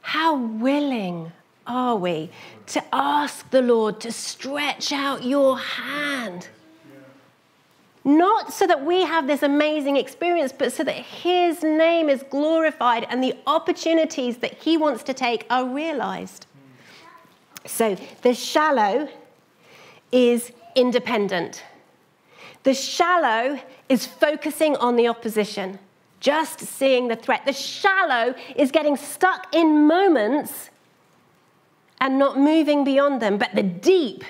How 0.04 0.38
willing 0.38 1.34
are 1.68 1.98
we 1.98 2.30
to 2.68 2.82
ask 2.96 3.50
the 3.50 3.62
Lord 3.62 4.00
to 4.00 4.12
stretch 4.14 4.94
out 4.94 5.26
your 5.26 5.58
hand? 5.60 6.48
Not 8.04 8.54
so 8.54 8.66
that 8.66 8.86
we 8.86 9.04
have 9.04 9.28
this 9.28 9.44
amazing 9.44 9.98
experience, 9.98 10.52
but 10.52 10.72
so 10.72 10.84
that 10.84 10.96
His 10.96 11.64
name 11.64 12.10
is 12.10 12.24
glorified 12.30 13.06
and 13.10 13.24
the 13.24 13.36
opportunities 13.46 14.38
that 14.38 14.54
He 14.56 14.78
wants 14.78 15.04
to 15.04 15.14
take 15.14 15.46
are 15.50 15.66
realized. 15.66 16.46
So 17.66 17.98
the 18.22 18.34
shallow 18.34 19.10
is 20.12 20.52
independent. 20.76 21.64
The 22.64 22.74
shallow 22.74 23.60
is 23.90 24.06
focusing 24.06 24.76
on 24.78 24.96
the 24.96 25.08
opposition, 25.08 25.80
just 26.20 26.60
seeing 26.60 27.08
the 27.08 27.16
threat. 27.16 27.46
The 27.46 27.54
shallow 27.54 28.36
is 28.56 28.72
getting 28.72 28.96
stuck 28.96 29.54
in 29.54 29.88
moments 29.88 30.70
and 32.02 32.18
not 32.18 32.40
moving 32.40 32.84
beyond 32.84 33.22
them. 33.22 33.38
But 33.38 33.56
the 33.56 33.64
deep 33.64 34.24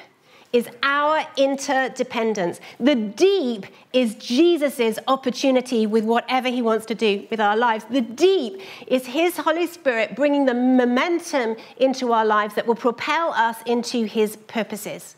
is 0.51 0.67
our 0.81 1.25
interdependence. 1.37 2.59
The 2.79 2.95
deep 2.95 3.67
is 3.93 4.15
Jesus' 4.15 4.97
opportunity 5.07 5.85
with 5.85 6.03
whatever 6.03 6.49
he 6.49 6.61
wants 6.61 6.85
to 6.87 6.95
do 6.95 7.27
with 7.29 7.39
our 7.39 7.55
lives. 7.55 7.85
The 7.85 8.01
deep 8.01 8.59
is 8.87 9.05
his 9.05 9.37
Holy 9.37 9.67
Spirit 9.67 10.15
bringing 10.15 10.45
the 10.45 10.55
momentum 10.55 11.55
into 11.77 12.13
our 12.13 12.25
lives 12.25 12.55
that 12.55 12.65
will 12.65 12.75
propel 12.75 13.31
us 13.33 13.57
into 13.65 14.05
his 14.05 14.37
purposes. 14.37 15.15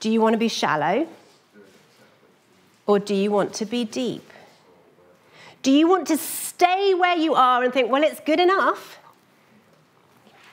Do 0.00 0.10
you 0.10 0.20
want 0.20 0.34
to 0.34 0.38
be 0.38 0.48
shallow? 0.48 1.08
Or 2.86 2.98
do 2.98 3.14
you 3.14 3.30
want 3.30 3.54
to 3.54 3.64
be 3.64 3.84
deep? 3.84 4.30
Do 5.62 5.70
you 5.70 5.88
want 5.88 6.06
to 6.08 6.16
stay 6.16 6.94
where 6.94 7.16
you 7.16 7.34
are 7.34 7.62
and 7.62 7.72
think, 7.72 7.90
well, 7.90 8.02
it's 8.02 8.20
good 8.20 8.40
enough? 8.40 8.98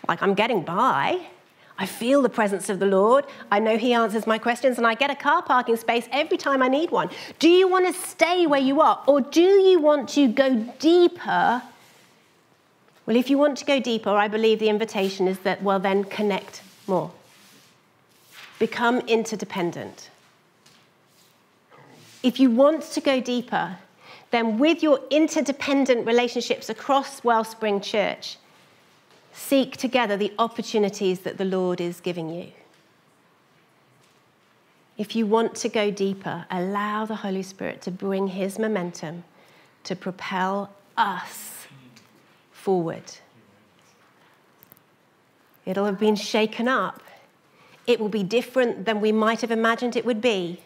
Like 0.08 0.22
I'm 0.22 0.34
getting 0.34 0.62
by. 0.62 1.28
I 1.80 1.86
feel 1.86 2.22
the 2.22 2.30
presence 2.30 2.70
of 2.70 2.80
the 2.80 2.88
Lord. 2.88 3.26
I 3.52 3.60
know 3.60 3.78
He 3.78 3.94
answers 3.94 4.26
my 4.26 4.38
questions, 4.38 4.78
and 4.78 4.88
I 4.88 4.96
get 4.96 5.12
a 5.12 5.16
car 5.16 5.44
parking 5.44 5.78
space 5.78 6.08
every 6.12 6.38
time 6.38 6.64
I 6.64 6.68
need 6.68 6.90
one. 6.90 7.10
Do 7.40 7.50
you 7.50 7.68
want 7.68 7.86
to 7.86 7.94
stay 7.94 8.48
where 8.48 8.60
you 8.60 8.82
are, 8.82 9.04
or 9.06 9.22
do 9.22 9.42
you 9.42 9.80
want 9.80 10.10
to 10.10 10.28
go 10.28 10.56
deeper? 10.80 11.62
Well, 13.06 13.16
if 13.16 13.30
you 13.30 13.38
want 13.38 13.58
to 13.60 13.66
go 13.66 13.80
deeper, 13.80 14.10
I 14.10 14.28
believe 14.28 14.60
the 14.60 14.70
invitation 14.70 15.28
is 15.28 15.40
that, 15.40 15.62
well, 15.62 15.80
then 15.80 16.04
connect 16.04 16.62
more, 16.88 17.12
become 18.60 19.00
interdependent. 19.02 20.10
If 22.24 22.40
you 22.40 22.50
want 22.50 22.84
to 22.84 23.02
go 23.02 23.22
deeper, 23.22 23.78
then 24.32 24.58
with 24.58 24.84
your 24.84 25.00
interdependent 25.10 26.06
relationships 26.06 26.70
across 26.70 27.24
Wellspring 27.24 27.80
Church, 27.82 28.38
seek 29.38 29.78
together 29.78 30.18
the 30.18 30.34
opportunities 30.40 31.20
that 31.20 31.38
the 31.38 31.46
Lord 31.46 31.80
is 31.80 32.02
giving 32.02 32.30
you. 32.30 32.52
If 34.98 35.16
you 35.16 35.28
want 35.28 35.54
to 35.58 35.70
go 35.70 35.92
deeper, 35.92 36.46
allow 36.50 37.06
the 37.06 37.18
Holy 37.18 37.44
Spirit 37.44 37.82
to 37.84 37.92
bring 37.92 38.28
His 38.30 38.58
momentum 38.58 39.24
to 39.84 39.96
propel 39.96 40.72
us 40.98 41.68
forward. 42.52 43.04
It'll 45.66 45.86
have 45.86 46.00
been 46.00 46.16
shaken 46.16 46.68
up. 46.68 47.02
It 47.86 48.00
will 48.00 48.10
be 48.10 48.24
different 48.24 48.86
than 48.86 49.00
we 49.00 49.12
might 49.12 49.42
have 49.42 49.52
imagined 49.52 49.96
it 49.96 50.04
would 50.04 50.20
be, 50.20 50.62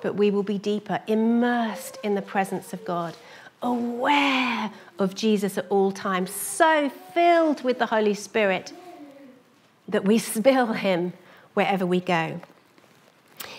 but 0.00 0.14
we 0.14 0.30
will 0.30 0.42
be 0.42 0.58
deeper, 0.58 1.00
immersed 1.06 1.98
in 2.02 2.14
the 2.14 2.22
presence 2.22 2.72
of 2.72 2.84
God 2.84 3.14
aware 3.62 4.70
of 4.98 5.14
Jesus 5.14 5.58
at 5.58 5.66
all 5.68 5.92
times, 5.92 6.30
so 6.30 6.90
filled 7.14 7.62
with 7.62 7.78
the 7.78 7.86
Holy 7.86 8.14
Spirit 8.14 8.72
that 9.88 10.04
we 10.04 10.18
spill 10.34 10.72
him 10.72 11.12
wherever 11.54 11.86
we 11.86 12.00
go. 12.00 12.40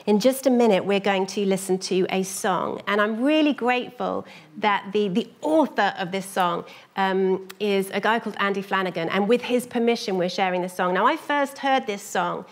In 0.05 0.19
just 0.19 0.45
a 0.45 0.49
minute, 0.49 0.83
we're 0.83 0.99
going 0.99 1.25
to 1.27 1.45
listen 1.45 1.77
to 1.79 2.05
a 2.09 2.23
song, 2.23 2.81
and 2.87 2.99
I'm 2.99 3.23
really 3.23 3.53
grateful 3.53 4.25
that 4.57 4.89
the, 4.91 5.07
the 5.07 5.29
author 5.41 5.93
of 5.97 6.11
this 6.11 6.25
song 6.25 6.65
um, 6.97 7.47
is 7.59 7.89
a 7.91 8.01
guy 8.01 8.19
called 8.19 8.35
Andy 8.39 8.61
Flanagan, 8.61 9.07
and 9.09 9.29
with 9.29 9.41
his 9.41 9.65
permission, 9.65 10.17
we're 10.17 10.29
sharing 10.29 10.61
this 10.61 10.73
song. 10.73 10.93
Now, 10.93 11.05
I 11.05 11.15
first 11.15 11.59
heard 11.59 11.87
this 11.87 12.01
song 12.01 12.45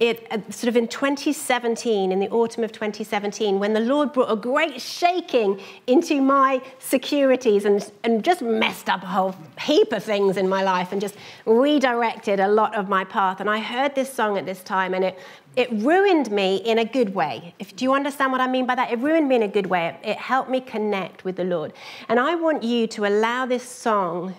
it, 0.00 0.26
uh, 0.32 0.38
sort 0.50 0.68
of 0.68 0.76
in 0.76 0.88
2017, 0.88 2.10
in 2.10 2.18
the 2.18 2.28
autumn 2.30 2.64
of 2.64 2.72
2017, 2.72 3.60
when 3.60 3.74
the 3.74 3.80
Lord 3.80 4.12
brought 4.12 4.30
a 4.30 4.34
great 4.34 4.80
shaking 4.80 5.60
into 5.86 6.20
my 6.20 6.60
securities 6.80 7.64
and, 7.64 7.92
and 8.02 8.24
just 8.24 8.42
messed 8.42 8.88
up 8.88 9.04
a 9.04 9.06
whole 9.06 9.36
heap 9.60 9.92
of 9.92 10.02
things 10.02 10.36
in 10.36 10.48
my 10.48 10.64
life 10.64 10.90
and 10.90 11.00
just 11.00 11.14
redirected 11.46 12.40
a 12.40 12.48
lot 12.48 12.74
of 12.74 12.88
my 12.88 13.04
path. 13.04 13.40
And 13.40 13.48
I 13.48 13.60
heard 13.60 13.94
this 13.94 14.12
song 14.12 14.36
at 14.36 14.46
this 14.46 14.64
time, 14.64 14.94
and 14.94 15.04
it, 15.04 15.18
it 15.54 15.70
ruined 15.70 16.28
me 16.32 16.56
in 16.56 16.80
a 16.80 16.84
good 16.84 17.14
way. 17.14 17.54
If, 17.60 17.76
do 17.76 17.84
you 17.84 17.94
understand 17.94 18.32
what 18.32 18.40
I 18.40 18.48
mean 18.48 18.66
by 18.66 18.74
that? 18.74 18.90
It 18.90 18.98
ruined 18.98 19.28
me 19.28 19.36
in 19.36 19.42
a 19.42 19.48
good 19.48 19.66
way. 19.66 19.96
It, 20.02 20.08
it 20.08 20.16
helped 20.16 20.50
me 20.50 20.60
connect 20.60 21.24
with 21.24 21.36
the 21.36 21.44
Lord. 21.44 21.72
And 22.08 22.18
I 22.18 22.34
want 22.34 22.64
you 22.64 22.88
to 22.88 23.06
allow 23.06 23.46
this 23.46 23.62
song 23.62 24.34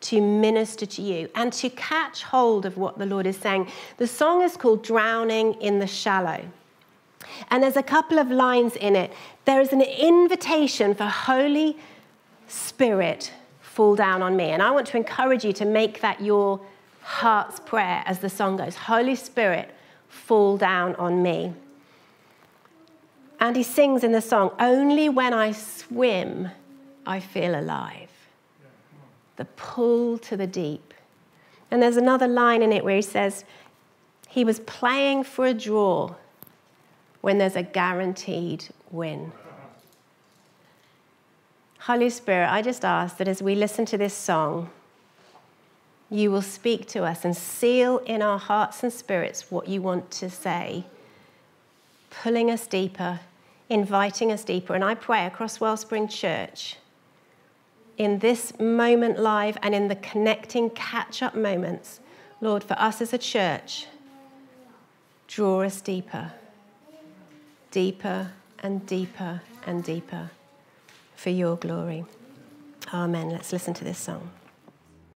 to 0.00 0.20
minister 0.20 0.86
to 0.86 1.02
you 1.02 1.28
and 1.34 1.52
to 1.52 1.68
catch 1.70 2.22
hold 2.22 2.64
of 2.64 2.76
what 2.76 2.98
the 2.98 3.06
Lord 3.06 3.26
is 3.26 3.36
saying. 3.36 3.68
The 3.98 4.06
song 4.06 4.42
is 4.42 4.56
called 4.56 4.82
Drowning 4.82 5.54
in 5.54 5.78
the 5.78 5.86
Shallow. 5.86 6.42
And 7.50 7.62
there's 7.62 7.76
a 7.76 7.82
couple 7.82 8.18
of 8.18 8.30
lines 8.30 8.76
in 8.76 8.96
it. 8.96 9.12
There 9.44 9.60
is 9.60 9.72
an 9.72 9.82
invitation 9.82 10.94
for 10.94 11.04
Holy 11.04 11.76
Spirit 12.48 13.32
fall 13.60 13.94
down 13.94 14.22
on 14.22 14.36
me. 14.36 14.50
And 14.50 14.62
I 14.62 14.70
want 14.70 14.86
to 14.88 14.96
encourage 14.96 15.44
you 15.44 15.52
to 15.54 15.64
make 15.64 16.00
that 16.00 16.20
your 16.20 16.60
heart's 17.02 17.60
prayer 17.60 18.02
as 18.06 18.18
the 18.18 18.28
song 18.28 18.56
goes 18.56 18.74
Holy 18.74 19.14
Spirit, 19.14 19.74
fall 20.08 20.56
down 20.56 20.94
on 20.96 21.22
me. 21.22 21.52
And 23.38 23.56
he 23.56 23.62
sings 23.62 24.04
in 24.04 24.12
the 24.12 24.20
song, 24.20 24.50
Only 24.58 25.08
when 25.08 25.32
I 25.32 25.52
swim, 25.52 26.50
I 27.06 27.20
feel 27.20 27.58
alive 27.58 28.09
the 29.40 29.46
pull 29.56 30.18
to 30.18 30.36
the 30.36 30.46
deep. 30.46 30.92
And 31.70 31.82
there's 31.82 31.96
another 31.96 32.28
line 32.28 32.60
in 32.60 32.74
it 32.74 32.84
where 32.84 32.96
he 32.96 33.00
says, 33.00 33.46
he 34.28 34.44
was 34.44 34.60
playing 34.60 35.24
for 35.24 35.46
a 35.46 35.54
draw 35.54 36.14
when 37.22 37.38
there's 37.38 37.56
a 37.56 37.62
guaranteed 37.62 38.66
win. 38.90 39.32
Holy 41.78 42.10
Spirit, 42.10 42.50
I 42.50 42.60
just 42.60 42.84
ask 42.84 43.16
that 43.16 43.28
as 43.28 43.42
we 43.42 43.54
listen 43.54 43.86
to 43.86 43.96
this 43.96 44.12
song, 44.12 44.68
you 46.10 46.30
will 46.30 46.42
speak 46.42 46.86
to 46.88 47.04
us 47.04 47.24
and 47.24 47.34
seal 47.34 47.96
in 48.04 48.20
our 48.20 48.38
hearts 48.38 48.82
and 48.82 48.92
spirits 48.92 49.50
what 49.50 49.68
you 49.68 49.80
want 49.80 50.10
to 50.10 50.28
say, 50.28 50.84
pulling 52.10 52.50
us 52.50 52.66
deeper, 52.66 53.20
inviting 53.70 54.30
us 54.30 54.44
deeper. 54.44 54.74
And 54.74 54.84
I 54.84 54.94
pray 54.94 55.24
across 55.24 55.60
Wellspring 55.60 56.08
Church, 56.08 56.76
in 58.00 58.20
this 58.20 58.58
moment 58.58 59.18
live 59.18 59.58
and 59.62 59.74
in 59.74 59.88
the 59.88 59.94
connecting 59.96 60.70
catch 60.70 61.22
up 61.22 61.34
moments, 61.34 62.00
Lord, 62.40 62.64
for 62.64 62.72
us 62.78 63.02
as 63.02 63.12
a 63.12 63.18
church, 63.18 63.84
draw 65.28 65.60
us 65.60 65.82
deeper, 65.82 66.32
deeper 67.70 68.32
and 68.60 68.86
deeper 68.86 69.42
and 69.66 69.84
deeper 69.84 70.30
for 71.14 71.28
your 71.28 71.56
glory. 71.56 72.06
Amen. 72.94 73.28
Let's 73.28 73.52
listen 73.52 73.74
to 73.74 73.84
this 73.84 73.98
song. 73.98 74.30